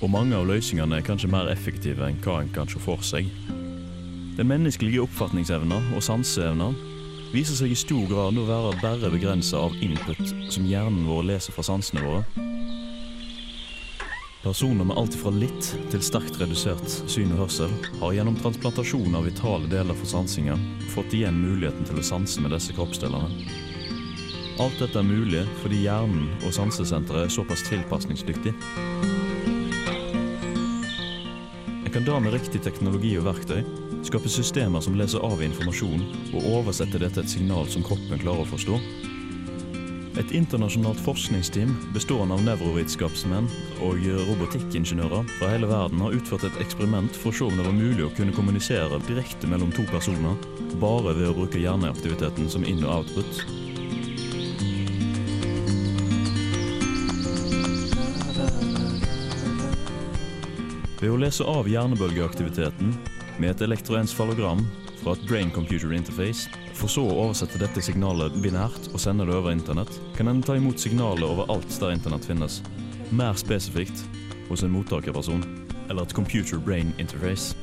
Og 0.01 0.09
mange 0.09 0.33
av 0.39 0.47
løsningene 0.49 0.97
er 0.97 1.05
kanskje 1.05 1.29
mer 1.29 1.51
effektive 1.53 2.07
enn 2.07 2.17
hva 2.25 2.39
en 2.41 2.49
kan 2.55 2.71
se 2.73 2.81
for 2.81 3.05
seg. 3.05 3.29
Den 4.39 4.49
menneskelige 4.49 5.03
oppfatningsevna 5.05 5.83
og 5.93 6.07
sanseevna 6.07 6.71
viser 7.35 7.61
seg 7.61 7.75
i 7.75 7.77
stor 7.77 8.09
grad 8.09 8.41
å 8.41 8.47
være 8.49 8.73
bare 8.81 9.13
begrensa 9.13 9.61
av 9.67 9.77
input 9.85 10.33
som 10.49 10.65
hjernen 10.65 11.05
vår 11.11 11.29
leser 11.35 11.53
fra 11.53 11.67
sansene 11.69 12.09
våre. 12.09 12.25
Personer 14.47 14.89
med 14.89 14.97
alt 14.97 15.21
fra 15.21 15.37
litt 15.37 15.73
til 15.93 16.09
sterkt 16.09 16.41
redusert 16.41 16.89
syn 17.05 17.37
og 17.37 17.45
hørsel 17.45 17.77
har 18.01 18.17
gjennom 18.17 18.41
transplantasjon 18.41 19.21
av 19.21 19.29
vitale 19.29 19.69
deler 19.69 20.01
for 20.01 20.09
sansinga 20.09 20.57
fått 20.97 21.21
igjen 21.21 21.45
muligheten 21.45 21.85
til 21.85 22.01
å 22.01 22.11
sanse 22.15 22.41
med 22.41 22.57
disse 22.57 22.73
kroppsdelene. 22.81 23.66
Alt 24.57 24.79
dette 24.81 24.97
er 24.97 25.05
mulig 25.05 25.43
fordi 25.61 25.83
hjernen 25.83 26.31
og 26.41 26.55
sansesenteret 26.57 27.27
er 27.27 27.33
såpass 27.33 27.65
tilpasningsdyktig. 27.69 28.55
En 31.85 31.93
kan 31.93 32.07
da 32.07 32.17
med 32.21 32.33
riktig 32.33 32.63
teknologi 32.65 33.13
og 33.21 33.27
verktøy 33.29 33.61
skape 34.07 34.31
systemer 34.33 34.81
som 34.85 34.97
leser 34.97 35.21
av 35.27 35.43
informasjon 35.45 36.07
og 36.31 36.49
oversetter 36.55 37.05
det 37.05 37.13
til 37.13 37.25
et 37.25 37.35
signal 37.35 37.69
som 37.69 37.85
kroppen 37.85 38.23
klarer 38.23 38.47
å 38.47 38.49
forstå. 38.55 38.81
Et 40.17 40.33
internasjonalt 40.39 41.03
forskningsteam 41.05 41.75
bestående 41.93 42.39
av 42.39 42.47
nevrovitenskapsmenn 42.47 43.51
og 43.85 44.01
robotikkingeniører 44.31 45.29
fra 45.37 45.53
hele 45.53 45.69
verden 45.69 46.01
har 46.01 46.17
utført 46.17 46.49
et 46.49 46.59
eksperiment 46.65 47.21
for 47.21 47.29
å 47.29 47.37
se 47.37 47.45
om 47.51 47.61
det 47.61 47.69
var 47.69 47.77
mulig 47.77 48.07
å 48.07 48.15
kunne 48.17 48.33
kommunisere 48.33 49.05
direkte 49.05 49.53
mellom 49.53 49.77
to 49.77 49.85
personer 49.93 50.41
bare 50.81 51.13
ved 51.13 51.29
å 51.29 51.39
bruke 51.43 51.61
hjerneaktiviteten 51.61 52.49
som 52.49 52.65
inn- 52.65 52.85
og 52.89 53.03
output. 53.03 53.66
Ved 61.07 61.13
å 61.15 61.19
lese 61.23 61.45
av 61.47 61.69
hjernebølgeaktiviteten 61.71 62.89
med 63.39 63.53
et 63.53 63.61
elektroensfalogram 63.63 64.65
fra 65.05 65.13
et 65.15 65.29
brain 65.29 65.53
computer 65.55 65.93
interface, 65.95 66.49
for 66.75 66.91
så 66.91 67.05
å 67.07 67.21
oversette 67.29 67.61
dette 67.63 67.85
signalet 67.87 68.35
binært 68.43 68.89
og 68.91 68.99
sende 68.99 69.23
det 69.29 69.37
over 69.37 69.55
internett, 69.55 69.93
kan 70.17 70.27
en 70.33 70.43
ta 70.43 70.57
imot 70.59 70.83
signalet 70.83 71.23
over 71.29 71.47
alt 71.55 71.79
der 71.79 71.95
internett 71.95 72.27
finnes. 72.27 72.59
Mer 73.15 73.39
spesifikt 73.39 74.03
hos 74.49 74.67
en 74.67 74.75
mottakerperson, 74.75 75.47
eller 75.87 76.03
et 76.03 76.17
computer 76.19 76.59
brain 76.59 76.91
interface. 76.99 77.55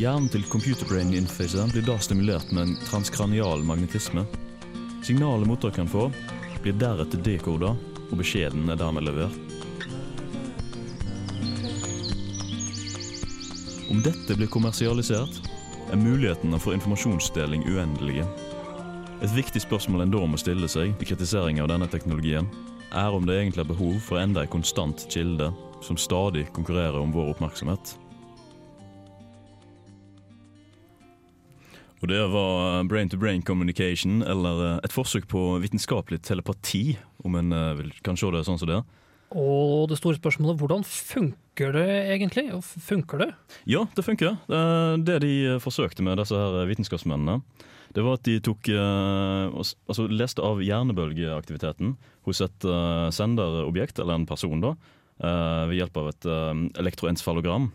Hjernen 0.00 0.32
til 0.32 0.48
computer 0.48 0.88
brain 0.88 1.12
interfacet 1.12 1.76
blir 1.76 1.84
da 1.92 2.00
stimulert 2.00 2.56
med 2.56 2.70
en 2.70 2.76
transkranial 2.88 3.68
magnetisme. 3.68 4.24
Signalet 5.04 5.44
mottakeren 5.44 5.92
får, 5.92 6.08
blir 6.64 6.80
deretter 6.88 7.20
dekoda, 7.20 7.76
og 8.08 8.16
beskjeden 8.16 8.72
er 8.72 8.80
dermed 8.80 9.12
levert. 9.12 9.51
Om 13.92 13.98
dette 14.00 14.32
blir 14.38 14.48
kommersialisert, 14.48 15.42
er 15.92 15.98
mulighetene 16.00 16.56
for 16.56 16.72
informasjonsdeling 16.72 17.66
uendelige. 17.68 18.24
Et 19.20 19.34
viktig 19.36 19.60
spørsmål 19.60 20.06
en 20.06 20.14
da 20.14 20.22
må 20.24 20.38
stille 20.40 20.64
seg 20.72 20.94
i 20.94 21.08
kritisering 21.10 21.60
av 21.60 21.68
denne 21.68 21.84
teknologien, 21.92 22.48
er 22.88 23.12
om 23.12 23.26
det 23.28 23.36
egentlig 23.36 23.60
er 23.66 23.68
behov 23.68 23.98
for 24.00 24.16
enda 24.16 24.46
en 24.46 24.52
konstant 24.54 25.04
kilde 25.12 25.50
som 25.84 26.00
stadig 26.00 26.46
konkurrerer 26.56 26.96
om 27.02 27.12
vår 27.12 27.34
oppmerksomhet. 27.34 27.92
Og 32.00 32.08
det 32.08 32.24
var 32.32 32.88
brain-to-brain 32.88 33.44
communication, 33.44 34.22
eller 34.24 34.80
et 34.80 34.96
forsøk 34.96 35.28
på 35.28 35.44
vitenskapelig 35.60 36.22
telepati, 36.24 36.96
om 37.28 37.36
en 37.36 37.52
vil 37.76 37.92
kan 38.00 38.16
se 38.16 38.32
det 38.32 38.46
sånn 38.48 38.64
som 38.64 38.72
det. 38.72 38.80
Og 39.32 39.88
det 39.90 39.98
store 39.98 40.18
spørsmålet 40.18 40.60
hvordan 40.60 40.82
funker 40.86 41.76
det 41.76 41.88
egentlig? 42.12 42.46
Funker 42.62 43.22
det? 43.22 43.30
Ja, 43.68 43.84
det 43.96 44.04
funker. 44.04 44.38
Det 45.04 45.18
de 45.24 45.58
forsøkte 45.62 46.04
med 46.04 46.20
disse 46.20 46.36
her 46.36 46.66
vitenskapsmennene, 46.68 47.40
det 47.92 48.04
var 48.04 48.16
at 48.16 48.24
de 48.24 48.38
tok 48.40 48.70
altså 48.72 50.06
leste 50.08 50.40
av 50.44 50.62
hjernebølgeaktiviteten 50.64 51.94
hos 52.24 52.40
et 52.44 52.64
senderobjekt, 53.12 54.00
eller 54.00 54.16
en 54.16 54.28
person, 54.28 54.62
da, 54.64 54.72
ved 55.68 55.76
hjelp 55.76 55.98
av 56.00 56.08
et 56.12 56.28
elektroensfalogram. 56.80 57.68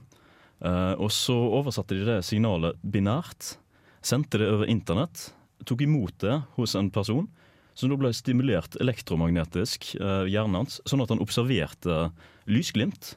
Og 0.98 1.10
så 1.14 1.38
oversatte 1.38 1.98
de 1.98 2.08
det 2.08 2.20
signalet 2.26 2.80
binært, 2.82 3.58
sendte 4.02 4.42
det 4.42 4.50
over 4.50 4.70
internett, 4.74 5.30
tok 5.66 5.86
imot 5.86 6.18
det 6.24 6.40
hos 6.58 6.74
en 6.78 6.90
person 6.94 7.28
som 7.78 7.92
da 7.92 7.98
ble 8.00 8.10
stimulert 8.16 8.76
elektromagnetisk, 8.82 9.92
eh, 10.02 10.26
hjernen 10.32 10.64
hans, 10.64 10.80
sånn 10.90 11.04
at 11.04 11.14
han 11.14 11.22
observerte 11.22 12.08
lysglimt. 12.50 13.14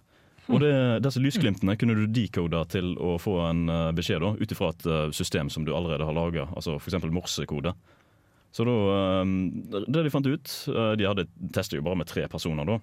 Og 0.50 0.60
det, 0.60 0.72
disse 1.04 1.22
lysglimtene 1.22 1.76
kunne 1.78 1.94
du 1.96 2.04
decode 2.10 2.60
til 2.72 2.92
å 2.98 3.14
få 3.22 3.36
en 3.46 3.68
uh, 3.70 3.92
beskjed 3.94 4.24
ut 4.40 4.52
ifra 4.52 4.72
et 4.72 4.86
uh, 4.88 5.12
system 5.14 5.46
som 5.52 5.62
du 5.62 5.70
allerede 5.70 6.02
har 6.08 6.16
laga, 6.16 6.48
altså 6.58 6.74
f.eks. 6.80 6.98
morsekode. 7.06 7.72
Så 8.50 8.66
da, 8.66 8.74
det 9.86 10.00
de 10.02 10.10
fant 10.10 10.26
ut 10.26 10.52
De 10.98 11.06
hadde 11.06 11.28
testet 11.54 11.76
jo 11.76 11.84
bare 11.86 12.00
med 12.00 12.08
tre 12.10 12.24
personer, 12.26 12.66
da. 12.66 12.80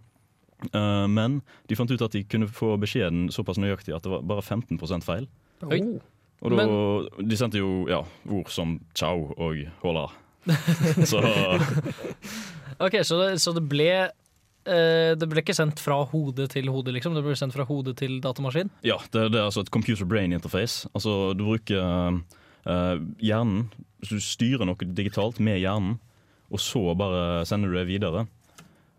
men 1.11 1.41
de 1.67 1.75
fant 1.75 1.91
ut 1.91 2.05
at 2.05 2.15
de 2.15 2.21
kunne 2.23 2.47
få 2.47 2.77
beskjeden 2.79 3.25
såpass 3.35 3.59
nøyaktig 3.59 3.91
at 3.97 4.07
det 4.07 4.13
var 4.13 4.23
bare 4.31 4.45
15 4.47 5.03
feil. 5.03 5.27
Oi. 5.67 5.81
Og 6.39 6.55
da, 6.55 6.67
de 7.19 7.41
sendte 7.41 7.59
jo 7.59 7.83
ja, 7.91 7.99
ord 8.31 8.47
som 8.47 8.77
ciao 8.95 9.27
og 9.35 9.59
hola. 9.83 10.07
så 11.11 11.21
OK, 12.83 12.99
så 13.03 13.19
det, 13.21 13.29
så 13.41 13.53
det 13.57 13.63
ble 13.69 13.89
eh, 14.05 15.11
det 15.17 15.29
ble 15.29 15.41
ikke 15.41 15.55
sendt 15.57 15.81
fra 15.81 15.99
hode 16.11 16.47
til 16.51 16.69
hode, 16.73 16.93
liksom? 16.95 17.15
Det 17.17 17.25
ble 17.25 17.35
sendt 17.39 17.55
fra 17.57 17.65
hode 17.67 17.95
til 17.97 18.19
datamaskin? 18.23 18.71
Ja, 18.85 18.99
det, 19.11 19.29
det 19.33 19.41
er 19.41 19.47
altså 19.49 19.65
et 19.65 19.73
computer 19.73 20.07
brain 20.09 20.35
interface. 20.35 20.89
Altså 20.93 21.33
du 21.37 21.45
bruker 21.47 22.21
uh, 22.67 22.97
hjernen 23.23 23.69
Du 24.05 24.17
styrer 24.21 24.67
noe 24.67 24.89
digitalt 24.97 25.41
med 25.43 25.61
hjernen, 25.63 25.97
og 26.53 26.61
så 26.63 26.83
bare 26.97 27.45
sender 27.49 27.73
du 27.73 27.79
det 27.79 27.87
videre. 27.89 28.27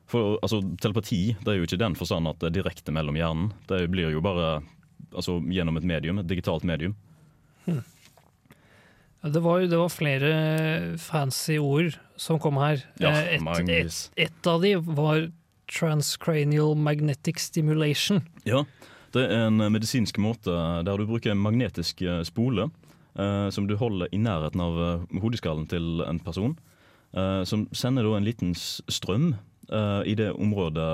For 0.08 0.38
altså, 0.40 0.62
Telepati 0.80 1.36
det 1.42 1.52
er 1.52 1.60
jo 1.60 1.68
ikke 1.68 1.80
den 1.80 1.96
forstand 1.96 2.30
at 2.30 2.40
det 2.40 2.50
er 2.50 2.56
direkte 2.62 2.92
mellom 2.96 3.16
hjernen. 3.18 3.52
Det 3.68 3.84
blir 3.92 4.10
jo 4.14 4.24
bare 4.24 4.58
altså, 5.12 5.38
gjennom 5.52 5.76
et 5.78 5.86
medium, 5.88 6.20
et 6.20 6.30
digitalt 6.30 6.64
medium. 6.68 6.96
Hmm. 7.66 7.82
Det 9.32 9.42
var, 9.44 9.64
det 9.68 9.78
var, 9.78 9.90
flere 9.92 10.30
fancy 11.02 11.58
ord 11.58 11.98
som 12.16 12.40
kom 12.42 12.58
her. 12.60 12.82
Ja, 13.02 13.12
et, 13.20 13.44
et, 13.68 14.10
et, 14.16 14.46
av 14.46 14.62
de 14.64 14.74
var 14.82 15.28
transcranial 15.68 16.74
magnetic 16.76 17.40
stimulation. 17.42 18.22
Ja, 18.48 18.64
det 19.16 19.24
er 19.28 19.46
en 19.46 19.60
medisinsk 19.72 20.18
måte 20.20 20.52
der 20.84 21.00
du 21.00 21.06
bruker 21.08 21.32
en 21.32 21.40
magnetisk 21.40 22.02
spole 22.28 22.68
eh, 23.18 23.48
som 23.54 23.68
du 23.68 23.76
holder 23.80 24.10
i 24.12 24.20
nærheten 24.20 24.62
av 24.62 25.06
hodeskallen 25.22 25.68
til 25.70 26.02
en 26.04 26.20
person. 26.24 26.56
Eh, 27.16 27.44
som 27.48 27.66
sender 27.72 28.04
da 28.04 28.16
en 28.18 28.28
liten 28.28 28.52
strøm 28.56 29.32
eh, 29.34 30.02
i 30.08 30.16
det 30.18 30.32
området 30.36 30.90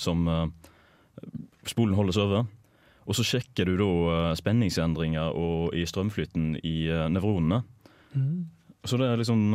som 0.00 0.28
spolen 1.64 1.96
holdes 1.96 2.20
over. 2.20 2.44
Og 3.04 3.16
så 3.16 3.24
sjekker 3.24 3.68
du 3.68 3.76
da 3.76 4.32
spenningsendringer 4.36 5.36
i 5.76 5.82
strømflyten 5.84 6.54
i 6.64 6.88
nevronene. 7.12 7.60
Mm. 8.14 8.46
Så 8.84 8.98
det 9.00 9.08
er 9.08 9.20
liksom 9.20 9.54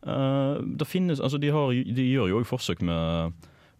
Eh, 0.00 0.54
finnes, 0.88 1.20
altså 1.20 1.38
de, 1.40 1.48
har, 1.52 1.66
de 1.72 2.04
gjør 2.08 2.28
jo 2.32 2.38
òg 2.40 2.46
forsøk 2.48 2.80
med 2.84 3.32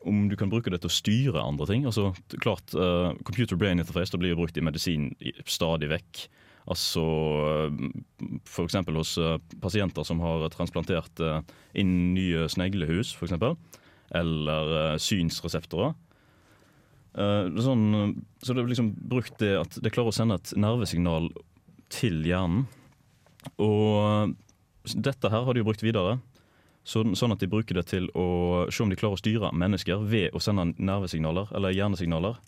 om 0.09 0.28
du 0.30 0.37
kan 0.40 0.49
bruke 0.52 0.73
det 0.73 0.80
til 0.83 0.90
å 0.90 0.95
styre 0.95 1.42
andre 1.45 1.66
ting. 1.69 1.87
Altså, 1.88 2.11
klart, 2.40 2.73
uh, 2.73 3.12
Computer 3.26 3.59
brain 3.61 3.83
interface 3.83 4.16
blir 4.16 4.38
brukt 4.38 4.57
i 4.57 4.64
medisin 4.64 5.11
stadig 5.45 5.90
vekk. 5.92 6.28
Altså 6.71 7.02
F.eks. 8.45 8.76
hos 8.95 9.16
eh, 9.19 9.38
pasienter 9.62 10.07
som 10.07 10.21
har 10.23 10.45
transplantert 10.54 11.23
eh, 11.25 11.40
inn 11.80 12.12
nye 12.14 12.47
sneglehus, 12.52 13.14
f.eks. 13.16 13.35
Eller 14.21 14.75
eh, 14.76 14.99
synsreseptorer. 15.02 15.97
Eh, 17.16 17.49
er 17.49 17.64
sånn, 17.64 17.87
så 18.42 18.54
det 18.54 18.62
er 18.62 18.71
liksom 18.71 18.92
brukt 19.11 19.40
det 19.42 19.54
at 19.62 19.80
det 19.83 19.95
klarer 19.95 20.12
å 20.12 20.19
sende 20.21 20.38
et 20.38 20.52
nervesignal 20.59 21.30
til 21.90 22.21
hjernen. 22.28 22.69
Og 23.59 24.37
dette 24.95 25.30
her 25.33 25.47
har 25.47 25.57
de 25.57 25.62
jo 25.62 25.66
brukt 25.66 25.83
videre. 25.83 26.19
Sånn, 26.87 27.13
sånn 27.19 27.35
at 27.35 27.43
de 27.43 27.49
bruker 27.51 27.77
det 27.77 27.85
til 27.91 28.07
å 28.17 28.67
se 28.73 28.83
om 28.83 28.91
de 28.91 28.97
klarer 28.99 29.19
å 29.19 29.21
styre 29.21 29.51
mennesker 29.53 30.01
ved 30.09 30.33
å 30.37 30.41
sende 30.43 30.71
nervesignaler, 30.81 31.51
eller 31.57 31.75
hjernesignaler. 31.77 32.39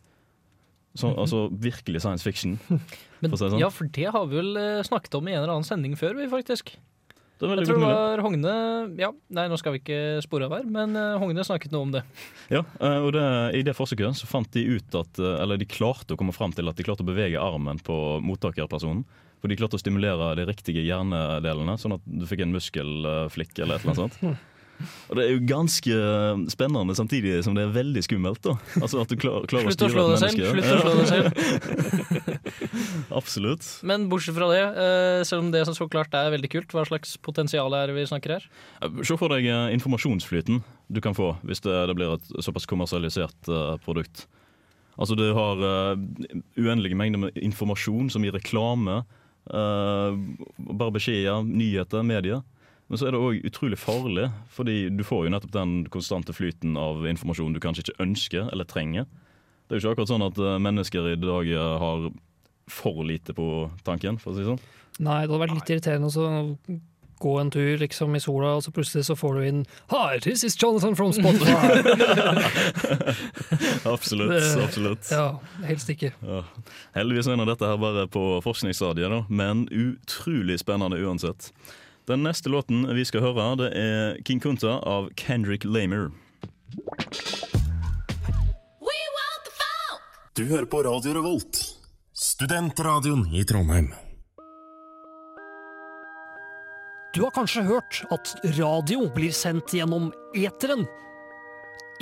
Så, 0.95 1.09
Altså 1.17 1.47
virkelig 1.53 2.03
science 2.05 2.25
fiction. 2.25 2.59
Men, 3.21 3.33
si 3.33 3.41
sånn. 3.45 3.61
Ja, 3.61 3.71
for 3.73 3.89
det 3.93 4.09
har 4.13 4.27
vi 4.29 4.41
vel 4.41 4.57
eh, 4.61 4.81
snakket 4.85 5.15
om 5.17 5.29
i 5.29 5.35
en 5.37 5.43
eller 5.43 5.55
annen 5.55 5.69
sending 5.69 5.97
før, 6.01 6.17
vi 6.19 6.29
faktisk. 6.33 6.75
Det 7.43 7.57
Jeg 7.59 7.67
tror 7.67 7.81
det 7.81 7.89
var 7.91 8.23
Hogne 8.23 8.53
Ja, 9.01 9.09
nei, 9.35 9.49
nå 9.51 9.59
skal 9.59 9.75
vi 9.75 9.81
ikke 9.83 10.01
spore 10.23 10.47
av 10.47 10.55
her, 10.55 10.69
men 10.69 10.95
eh, 10.99 11.17
Hogne 11.19 11.43
snakket 11.47 11.75
noe 11.75 11.89
om 11.89 11.95
det. 11.95 12.05
Ja, 12.53 12.63
eh, 12.79 12.99
og 13.03 13.11
det, 13.17 13.25
I 13.59 13.65
det 13.67 13.75
forsøket 13.75 14.15
så 14.19 14.29
fant 14.31 14.53
de 14.55 14.63
ut 14.77 14.99
at 14.99 15.19
eh, 15.19 15.41
Eller 15.43 15.59
de 15.59 15.67
klarte 15.67 16.15
å 16.15 16.21
komme 16.21 16.35
fram 16.37 16.55
til 16.55 16.71
at 16.71 16.79
de 16.79 16.87
klarte 16.87 17.03
å 17.03 17.09
bevege 17.09 17.43
armen 17.43 17.83
på 17.83 17.97
mottakerpersonen. 18.23 19.03
For 19.43 19.51
de 19.51 19.59
klarte 19.59 19.75
å 19.75 19.83
stimulere 19.83 20.37
de 20.39 20.47
riktige 20.47 20.85
hjernedelene, 20.87 21.75
sånn 21.81 21.97
at 21.97 22.05
du 22.07 22.23
fikk 22.31 22.45
en 22.45 22.55
muskelflikk 22.55 23.59
eller 23.59 23.75
et 23.75 23.83
eller 23.83 23.97
annet 23.97 24.05
sånt. 24.05 24.47
Og 24.83 25.19
det 25.19 25.25
er 25.25 25.31
jo 25.35 25.43
ganske 25.47 25.97
spennende 26.51 26.95
samtidig 26.99 27.37
som 27.47 27.55
det 27.55 27.67
er 27.67 27.75
veldig 27.75 28.03
skummelt. 28.03 28.41
da 28.43 28.57
Altså 28.81 29.03
at 29.05 29.13
du 29.13 29.17
klar, 29.21 29.45
klarer 29.51 29.71
Slutt 29.71 29.85
å 29.87 29.91
styre 29.93 30.03
et 30.03 30.25
menneske. 30.25 30.45
Slutt 30.51 30.71
å 30.73 30.81
slå 30.83 30.93
deg 30.99 31.09
selv. 31.13 31.29
Absolutt. 33.21 33.69
Men 33.87 34.09
bortsett 34.11 34.37
fra 34.37 34.49
det, 34.51 34.63
eh, 34.65 35.23
selv 35.29 35.47
om 35.47 35.51
det 35.55 35.65
som 35.69 35.77
så 35.77 35.87
klart 35.93 36.15
er 36.19 36.33
veldig 36.35 36.51
kult, 36.51 36.75
hva 36.75 36.87
slags 36.89 37.15
potensial 37.23 37.75
er 37.79 37.91
det 37.91 37.99
vi 38.01 38.07
snakker 38.11 38.39
her? 38.39 38.49
Se 39.07 39.19
for 39.21 39.33
deg 39.35 39.47
eh, 39.47 39.73
informasjonsflyten 39.77 40.63
du 40.93 41.01
kan 41.05 41.17
få 41.17 41.35
hvis 41.47 41.63
det, 41.65 41.75
det 41.89 41.97
blir 41.99 42.17
et 42.17 42.33
såpass 42.45 42.67
kommersialisert 42.69 43.51
eh, 43.51 43.75
produkt. 43.85 44.27
Altså 45.01 45.17
Du 45.17 45.25
har 45.37 45.63
eh, 45.69 46.03
uendelige 46.61 46.99
mengder 46.99 47.27
med 47.27 47.39
informasjon 47.41 48.11
som 48.13 48.25
gir 48.25 48.35
reklame, 48.37 49.03
eh, 49.49 50.19
bare 50.83 50.97
beskjeder, 50.99 51.47
nyheter, 51.47 52.05
medier. 52.07 52.43
Men 52.93 53.01
så 53.01 53.07
er 53.09 53.15
det 53.15 53.21
òg 53.25 53.47
utrolig 53.49 53.79
farlig, 53.81 54.27
fordi 54.53 54.91
du 54.93 55.01
får 55.01 55.23
jo 55.25 55.31
nettopp 55.33 55.55
den 55.55 55.71
konstante 55.89 56.35
flyten 56.37 56.75
av 56.77 57.07
informasjon 57.09 57.55
du 57.57 57.61
kanskje 57.65 57.87
ikke 57.87 58.05
ønsker 58.05 58.51
eller 58.53 58.69
trenger. 58.69 59.07
Det 59.65 59.73
er 59.73 59.81
jo 59.81 59.87
ikke 59.87 59.95
akkurat 59.97 60.11
sånn 60.11 60.25
at 60.27 60.41
eh, 60.45 60.59
mennesker 60.61 61.09
i 61.09 61.17
dag 61.17 61.49
eh, 61.49 61.73
har 61.81 62.11
for 62.69 63.01
lite 63.09 63.33
på 63.33 63.47
tanken, 63.89 64.21
for 64.21 64.35
å 64.35 64.37
si 64.37 64.45
det 64.45 64.51
sånn. 64.51 64.61
Nei, 65.01 65.23
det 65.23 65.33
hadde 65.33 65.41
vært 65.41 65.57
litt 65.57 65.73
irriterende 65.73 66.13
å 66.13 66.77
gå 67.23 67.33
en 67.41 67.55
tur 67.55 67.81
liksom 67.81 68.13
i 68.19 68.21
sola, 68.21 68.53
og 68.59 68.65
så 68.67 68.77
plutselig 68.77 69.07
så 69.09 69.17
får 69.17 69.39
du 69.39 69.49
inn 69.49 69.65
Hi, 69.95 70.21
this 70.21 70.45
is 70.45 70.59
Jonathan 70.61 70.93
from 70.99 71.15
Spotify. 71.17 71.81
Absolutt. 73.95 74.37
Absolutt. 74.67 75.09
ja, 75.09 75.39
helst 75.65 75.89
ikke. 75.97 76.13
Ja. 76.21 76.43
Heldigvis 76.99 77.33
er 77.33 77.41
dette 77.49 77.73
her 77.73 77.81
bare 77.81 78.05
på 78.13 78.27
forskningsstadiet, 78.45 79.09
da, 79.17 79.23
men 79.33 79.65
utrolig 79.71 80.61
spennende 80.61 81.01
uansett. 81.01 81.55
Den 82.11 82.25
neste 82.27 82.51
låten 82.51 82.83
vi 82.97 83.05
skal 83.07 83.23
høre, 83.23 83.45
det 83.61 83.69
er 83.79 84.17
King 84.27 84.41
Kunta 84.43 84.81
av 84.83 85.13
Kendrick 85.15 85.63
Lamer. 85.65 86.11
Du 90.35 90.43
hører 90.49 90.67
på 90.67 90.81
Radio 90.83 91.13
Revolt, 91.15 91.61
studentradioen 92.17 93.29
i 93.31 93.45
Trondheim. 93.47 93.93
Du 97.13 97.21
har 97.23 97.35
kanskje 97.37 97.63
hørt 97.69 98.01
at 98.11 98.35
radio 98.57 99.05
blir 99.13 99.35
sendt 99.37 99.75
gjennom 99.77 100.11
eteren. 100.35 100.87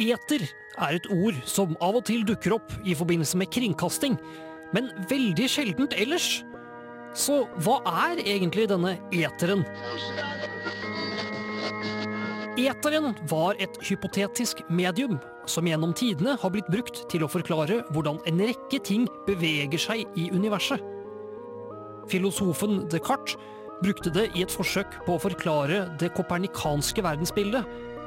Eter 0.00 0.46
er 0.78 0.96
et 0.96 1.08
ord 1.12 1.36
som 1.50 1.74
av 1.82 1.98
og 1.98 2.06
til 2.08 2.22
dukker 2.24 2.54
opp 2.56 2.72
i 2.86 2.94
forbindelse 2.96 3.36
med 3.42 3.50
kringkasting, 3.52 4.16
men 4.72 4.92
veldig 5.10 5.50
sjeldent 5.50 5.98
ellers. 5.98 6.38
Så 7.16 7.42
hva 7.64 7.80
er 8.06 8.22
egentlig 8.22 8.68
denne 8.70 8.96
eteren? 9.10 9.64
Eteren 12.60 13.14
var 13.30 13.58
et 13.62 13.76
hypotetisk 13.86 14.62
medium 14.68 15.18
som 15.48 15.66
gjennom 15.66 15.94
tidene 15.96 16.36
har 16.38 16.52
blitt 16.52 16.68
brukt 16.70 17.02
til 17.10 17.24
å 17.24 17.30
forklare 17.30 17.80
hvordan 17.94 18.20
en 18.28 18.42
rekke 18.44 18.82
ting 18.84 19.06
beveger 19.26 19.80
seg 19.80 20.04
i 20.18 20.28
universet. 20.34 20.82
Filosofen 22.10 22.84
Descartes 22.90 23.38
brukte 23.80 24.12
det 24.12 24.28
i 24.36 24.44
et 24.44 24.52
forsøk 24.52 25.00
på 25.06 25.16
å 25.16 25.22
forklare 25.22 25.86
det 26.00 26.12
kopernikanske 26.16 27.02
verdensbildet, 27.06 27.64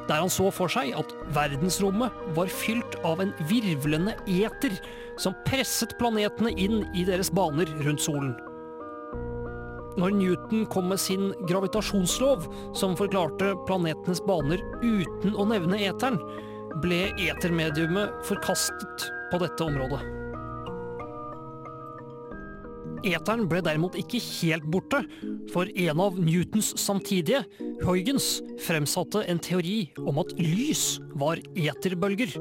der 0.07 0.19
han 0.19 0.31
så 0.31 0.49
for 0.51 0.71
seg 0.71 0.91
at 0.99 1.13
verdensrommet 1.33 2.23
var 2.37 2.51
fylt 2.51 2.97
av 3.07 3.23
en 3.23 3.31
virvlende 3.49 4.15
eter 4.29 4.75
som 5.21 5.35
presset 5.47 5.95
planetene 5.99 6.51
inn 6.59 6.83
i 6.93 7.07
deres 7.07 7.31
baner 7.33 7.71
rundt 7.85 8.03
solen. 8.03 8.35
Når 9.99 10.15
Newton 10.17 10.65
kom 10.73 10.89
med 10.89 11.01
sin 11.01 11.29
gravitasjonslov, 11.45 12.47
som 12.77 12.97
forklarte 12.97 13.53
planetenes 13.67 14.23
baner 14.25 14.63
uten 14.81 15.37
å 15.37 15.45
nevne 15.49 15.81
eteren, 15.85 16.17
ble 16.81 17.05
etermediumet 17.21 18.25
forkastet 18.25 19.07
på 19.29 19.41
dette 19.43 19.65
området. 19.65 20.01
Eteren 23.03 23.45
ble 23.51 23.59
derimot 23.65 23.97
ikke 23.99 24.21
helt 24.23 24.65
borte, 24.71 25.01
for 25.51 25.67
en 25.67 26.01
av 26.01 26.17
Newtons 26.23 26.71
samtidige, 26.79 27.43
Huygens, 27.83 28.37
fremsatte 28.63 29.25
en 29.27 29.41
teori 29.43 29.89
om 29.99 30.21
at 30.23 30.31
lys 30.39 31.01
var 31.19 31.41
eterbølger. 31.53 32.37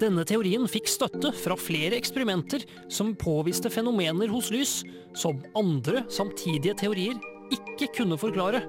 Denne 0.00 0.24
teorien 0.26 0.66
fikk 0.66 0.88
støtte 0.90 1.30
fra 1.38 1.54
flere 1.58 1.94
eksperimenter 2.00 2.64
som 2.92 3.12
påviste 3.18 3.70
fenomener 3.70 4.32
hos 4.32 4.50
lys 4.50 4.80
som 5.14 5.38
andre 5.54 6.02
samtidige 6.10 6.74
teorier 6.82 7.20
ikke 7.54 7.92
kunne 8.00 8.18
forklare. 8.18 8.64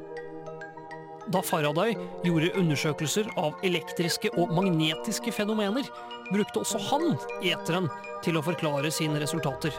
Da 1.33 1.41
Faraday 1.41 1.95
gjorde 2.21 2.51
undersøkelser 2.59 3.31
av 3.41 3.57
elektriske 3.65 4.29
og 4.37 4.53
magnetiske 4.53 5.33
fenomener, 5.33 5.87
brukte 6.29 6.61
også 6.61 6.81
han 6.91 7.15
eteren 7.41 7.89
til 8.25 8.37
å 8.37 8.45
forklare 8.45 8.93
sine 8.93 9.17
resultater. 9.23 9.73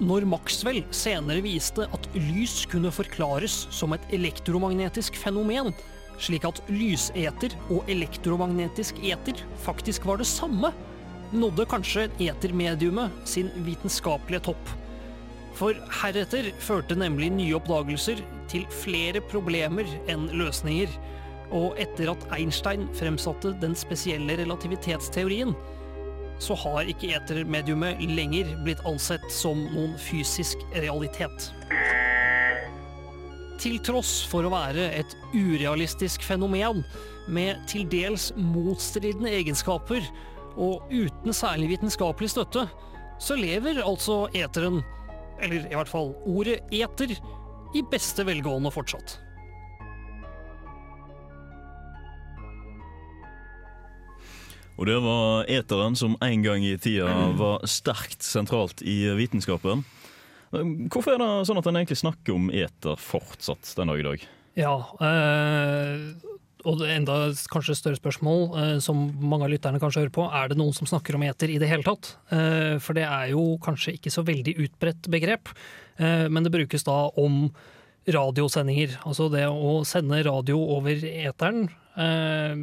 Når 0.00 0.24
Maxwell 0.24 0.80
senere 0.96 1.44
viste 1.44 1.84
at 1.92 2.06
lys 2.16 2.62
kunne 2.72 2.88
forklares 2.88 3.66
som 3.68 3.92
et 3.92 4.06
elektromagnetisk 4.16 5.20
fenomen, 5.20 5.74
slik 6.20 6.44
at 6.48 6.60
lyseter 6.68 7.54
og 7.72 7.88
elektromagnetisk 7.90 9.00
eter 9.02 9.40
faktisk 9.64 10.06
var 10.08 10.20
det 10.20 10.28
samme, 10.28 10.72
nådde 11.32 11.66
kanskje 11.70 12.08
etermediumet 12.20 13.14
sin 13.28 13.50
vitenskapelige 13.66 14.44
topp. 14.50 14.74
For 15.58 15.76
heretter 16.00 16.50
førte 16.62 16.96
nemlig 16.98 17.30
nye 17.34 17.56
oppdagelser 17.58 18.22
til 18.50 18.66
flere 18.82 19.22
problemer 19.30 19.88
enn 20.10 20.28
løsninger, 20.36 20.92
og 21.50 21.78
etter 21.82 22.12
at 22.12 22.26
Einstein 22.36 22.86
fremsatte 22.94 23.56
den 23.62 23.74
spesielle 23.78 24.36
relativitetsteorien, 24.38 25.54
så 26.40 26.56
har 26.56 26.88
ikke 26.88 27.10
etermediumet 27.18 28.00
lenger 28.16 28.54
blitt 28.64 28.80
ansett 28.88 29.26
som 29.34 29.66
noen 29.74 29.96
fysisk 30.00 30.62
realitet 30.72 31.50
til 33.60 33.78
tross 33.84 34.20
for 34.30 34.46
å 34.46 34.52
være 34.52 34.88
et 34.96 35.14
urealistisk 35.34 36.24
fenomen 36.24 36.82
med 37.30 37.60
til 37.70 37.84
dels 37.92 38.30
motstridende 38.36 39.32
egenskaper 39.36 40.04
og 40.60 40.88
uten 40.90 41.36
særlig 41.36 41.74
vitenskapelig 41.74 42.32
støtte, 42.32 42.66
så 43.20 43.36
lever 43.36 43.82
altså 43.84 44.24
eteren, 44.36 44.80
eller 45.40 45.68
i 45.68 45.76
hvert 45.76 45.90
fall 45.90 46.14
ordet 46.28 46.60
eter, 46.74 47.12
i 47.76 47.84
beste 47.86 48.24
velgående 48.26 48.72
fortsatt. 48.74 49.20
Og 54.80 54.88
det 54.88 54.96
var 55.04 55.44
eteren 55.52 55.94
som 55.98 56.16
en 56.24 56.42
gang 56.42 56.64
i 56.64 56.74
tida 56.80 57.12
var 57.40 57.62
sterkt 57.68 58.24
sentralt 58.24 58.80
i 58.82 59.04
vitenskapen. 59.18 59.84
Hvorfor 60.50 61.14
er 61.14 61.22
det 61.22 61.30
sånn 61.48 61.60
at 61.60 61.70
en 61.70 61.78
egentlig 61.78 62.00
snakker 62.00 62.34
om 62.34 62.50
eter 62.50 62.98
fortsatt 62.98 63.72
den 63.78 63.92
dag 63.92 64.02
i 64.02 64.06
dag? 64.08 64.28
Ja, 64.58 64.74
eh, 65.06 66.06
og 66.66 66.80
det 66.82 66.90
enda 66.92 67.18
kanskje 67.52 67.76
større 67.78 68.00
spørsmål, 68.00 68.40
eh, 68.58 68.78
som 68.82 69.04
mange 69.22 69.46
av 69.46 69.52
lytterne 69.54 69.80
kanskje 69.80 70.02
hører 70.02 70.16
på, 70.16 70.26
er 70.26 70.50
det 70.50 70.58
noen 70.58 70.74
som 70.76 70.90
snakker 70.90 71.16
om 71.16 71.24
eter 71.28 71.54
i 71.54 71.60
det 71.62 71.70
hele 71.70 71.86
tatt? 71.86 72.16
Eh, 72.34 72.76
for 72.82 72.98
det 72.98 73.06
er 73.06 73.30
jo 73.32 73.60
kanskje 73.62 73.94
ikke 73.96 74.12
så 74.12 74.26
veldig 74.26 74.58
utbredt 74.66 75.10
begrep, 75.12 75.54
men 76.00 76.46
det 76.46 76.48
brukes 76.54 76.86
da 76.86 77.10
om 77.20 77.50
radiosendinger. 78.08 78.96
Altså 79.04 79.28
det 79.32 79.44
å 79.48 79.80
sende 79.88 80.22
radio 80.24 80.58
over 80.76 81.04
eteren 81.04 81.66
eh, 81.98 82.56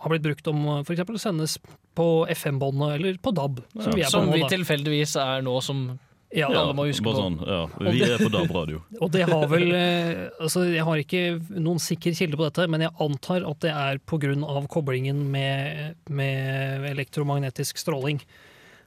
har 0.00 0.12
blitt 0.12 0.24
brukt 0.24 0.50
om 0.50 0.62
f.eks. 0.80 1.04
sendes 1.20 1.58
på 1.98 2.08
FM-båndet 2.32 2.96
eller 2.96 3.18
på 3.22 3.34
DAB. 3.36 3.62
Som 3.74 3.96
vi 3.96 4.04
er 4.04 4.08
på 4.08 4.14
Som 4.16 4.32
vi 4.32 4.44
tilfeldigvis 4.48 5.16
er 5.20 5.44
nå, 5.46 5.58
som 5.64 5.88
Ja, 6.36 6.48
alle 6.52 6.74
må 6.76 6.84
huske 6.88 7.06
bare 7.06 7.16
på. 7.16 7.22
Sånn, 7.24 7.38
ja. 7.48 7.92
Vi 7.92 8.02
er 8.04 8.20
på 8.20 8.28
DAB-radio. 8.32 8.82
Og 9.02 9.12
det 9.14 9.24
har 9.30 9.46
vel 9.48 9.70
eh, 9.72 10.26
altså 10.36 10.66
Jeg 10.68 10.84
har 10.84 11.00
ikke 11.00 11.22
noen 11.56 11.80
sikker 11.80 12.16
kilde 12.18 12.36
på 12.36 12.44
dette, 12.44 12.66
men 12.68 12.84
jeg 12.84 12.92
antar 13.00 13.46
at 13.48 13.62
det 13.64 13.72
er 13.72 14.02
pga. 14.04 14.34
koblingen 14.68 15.24
med, 15.32 15.96
med 16.10 16.84
elektromagnetisk 16.90 17.80
stråling. 17.80 18.20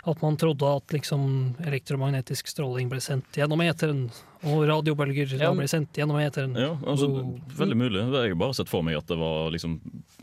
At 0.04 0.22
man 0.22 0.38
trodde 0.38 0.66
at 0.66 0.94
liksom 0.94 1.56
elektromagnetisk 1.66 2.48
stråling 2.50 2.90
ble 2.90 2.98
sendt 3.02 3.38
gjennom 3.38 3.62
eteren, 3.62 4.08
og 4.50 4.64
radiobølger 4.66 5.36
Ja, 5.38 5.52
ble 5.54 5.68
sendt 5.70 5.98
gjennom 5.98 6.18
eteren. 6.18 6.56
Ja, 6.58 6.72
altså, 6.90 7.10
veldig 7.58 7.78
mulig. 7.78 8.02
Jeg 8.02 8.34
har 8.34 8.40
bare 8.42 8.58
sett 8.58 8.70
for 8.70 8.86
meg 8.86 8.98
at 8.98 9.10
det 9.10 9.20
var 9.22 9.54
liksom 9.54 9.78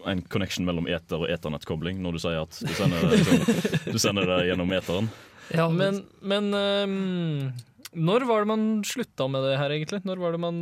en 0.07 0.23
connection 0.31 0.67
mellom 0.67 0.91
eter 0.91 1.23
og 1.23 1.31
eternettkobling, 1.31 2.03
når 2.03 2.19
du 2.19 2.23
sier 2.27 2.43
at 2.43 2.59
du 2.59 2.75
sender, 2.75 3.07
liksom, 3.15 3.93
du 3.95 3.99
sender 4.03 4.31
det 4.35 4.41
gjennom 4.51 4.75
eteren. 4.75 5.11
Ja, 5.55 5.69
Men, 5.73 6.03
men 6.21 6.51
um, 6.55 7.53
når 7.97 8.27
var 8.29 8.45
det 8.45 8.51
man 8.51 8.67
slutta 8.85 9.29
med 9.33 9.43
det 9.49 9.57
her, 9.59 9.71
egentlig? 9.73 10.03
Når 10.05 10.21
var 10.21 10.33
det 10.37 10.41
man 10.43 10.59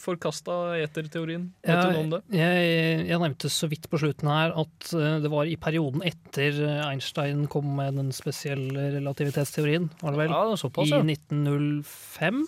forkasta 0.00 0.54
eterteorien? 0.80 1.48
Vet 1.66 1.74
Ja, 1.74 1.80
du 1.90 1.96
noe 1.96 2.04
om 2.06 2.12
det? 2.14 2.20
jeg, 2.32 3.02
jeg 3.10 3.18
nevnte 3.20 3.50
så 3.52 3.68
vidt 3.68 3.84
på 3.92 3.98
slutten 4.00 4.30
her 4.32 4.54
at 4.62 4.92
eh, 4.96 5.18
det 5.20 5.28
var 5.32 5.44
i 5.50 5.58
perioden 5.60 6.00
etter 6.08 6.56
Einstein 6.86 7.42
kom 7.52 7.68
med 7.76 7.98
den 8.00 8.08
spesielle 8.16 8.86
relativitetsteorien, 8.94 9.90
var 10.00 10.14
det 10.16 10.22
vel? 10.22 10.32
Ja, 10.32 10.56
såpass, 10.56 10.88
ja. 10.94 11.02
I 11.04 11.12
1905, 11.18 12.40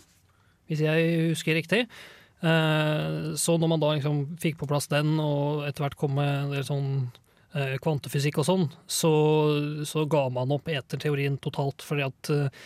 hvis 0.70 0.80
jeg 0.86 1.12
husker 1.34 1.58
riktig. 1.58 1.82
Eh, 2.42 3.34
Så 3.36 3.58
når 3.60 3.68
man 3.74 3.80
da 3.84 3.92
liksom 3.98 4.22
fikk 4.40 4.56
på 4.62 4.66
plass 4.70 4.88
den, 4.88 5.18
og 5.20 5.66
etter 5.68 5.84
hvert 5.84 5.98
kom 6.00 6.16
med 6.16 6.32
en 6.46 6.54
del 6.56 6.64
sånn 6.64 6.88
kvantefysikk 7.52 8.40
og 8.40 8.48
sånn, 8.48 8.66
så, 8.88 9.12
så 9.88 10.06
ga 10.10 10.26
man 10.32 10.52
opp 10.54 10.70
eterteorien 10.72 11.38
totalt, 11.42 11.84
fordi 11.84 12.06
at 12.06 12.32
eh, 12.32 12.60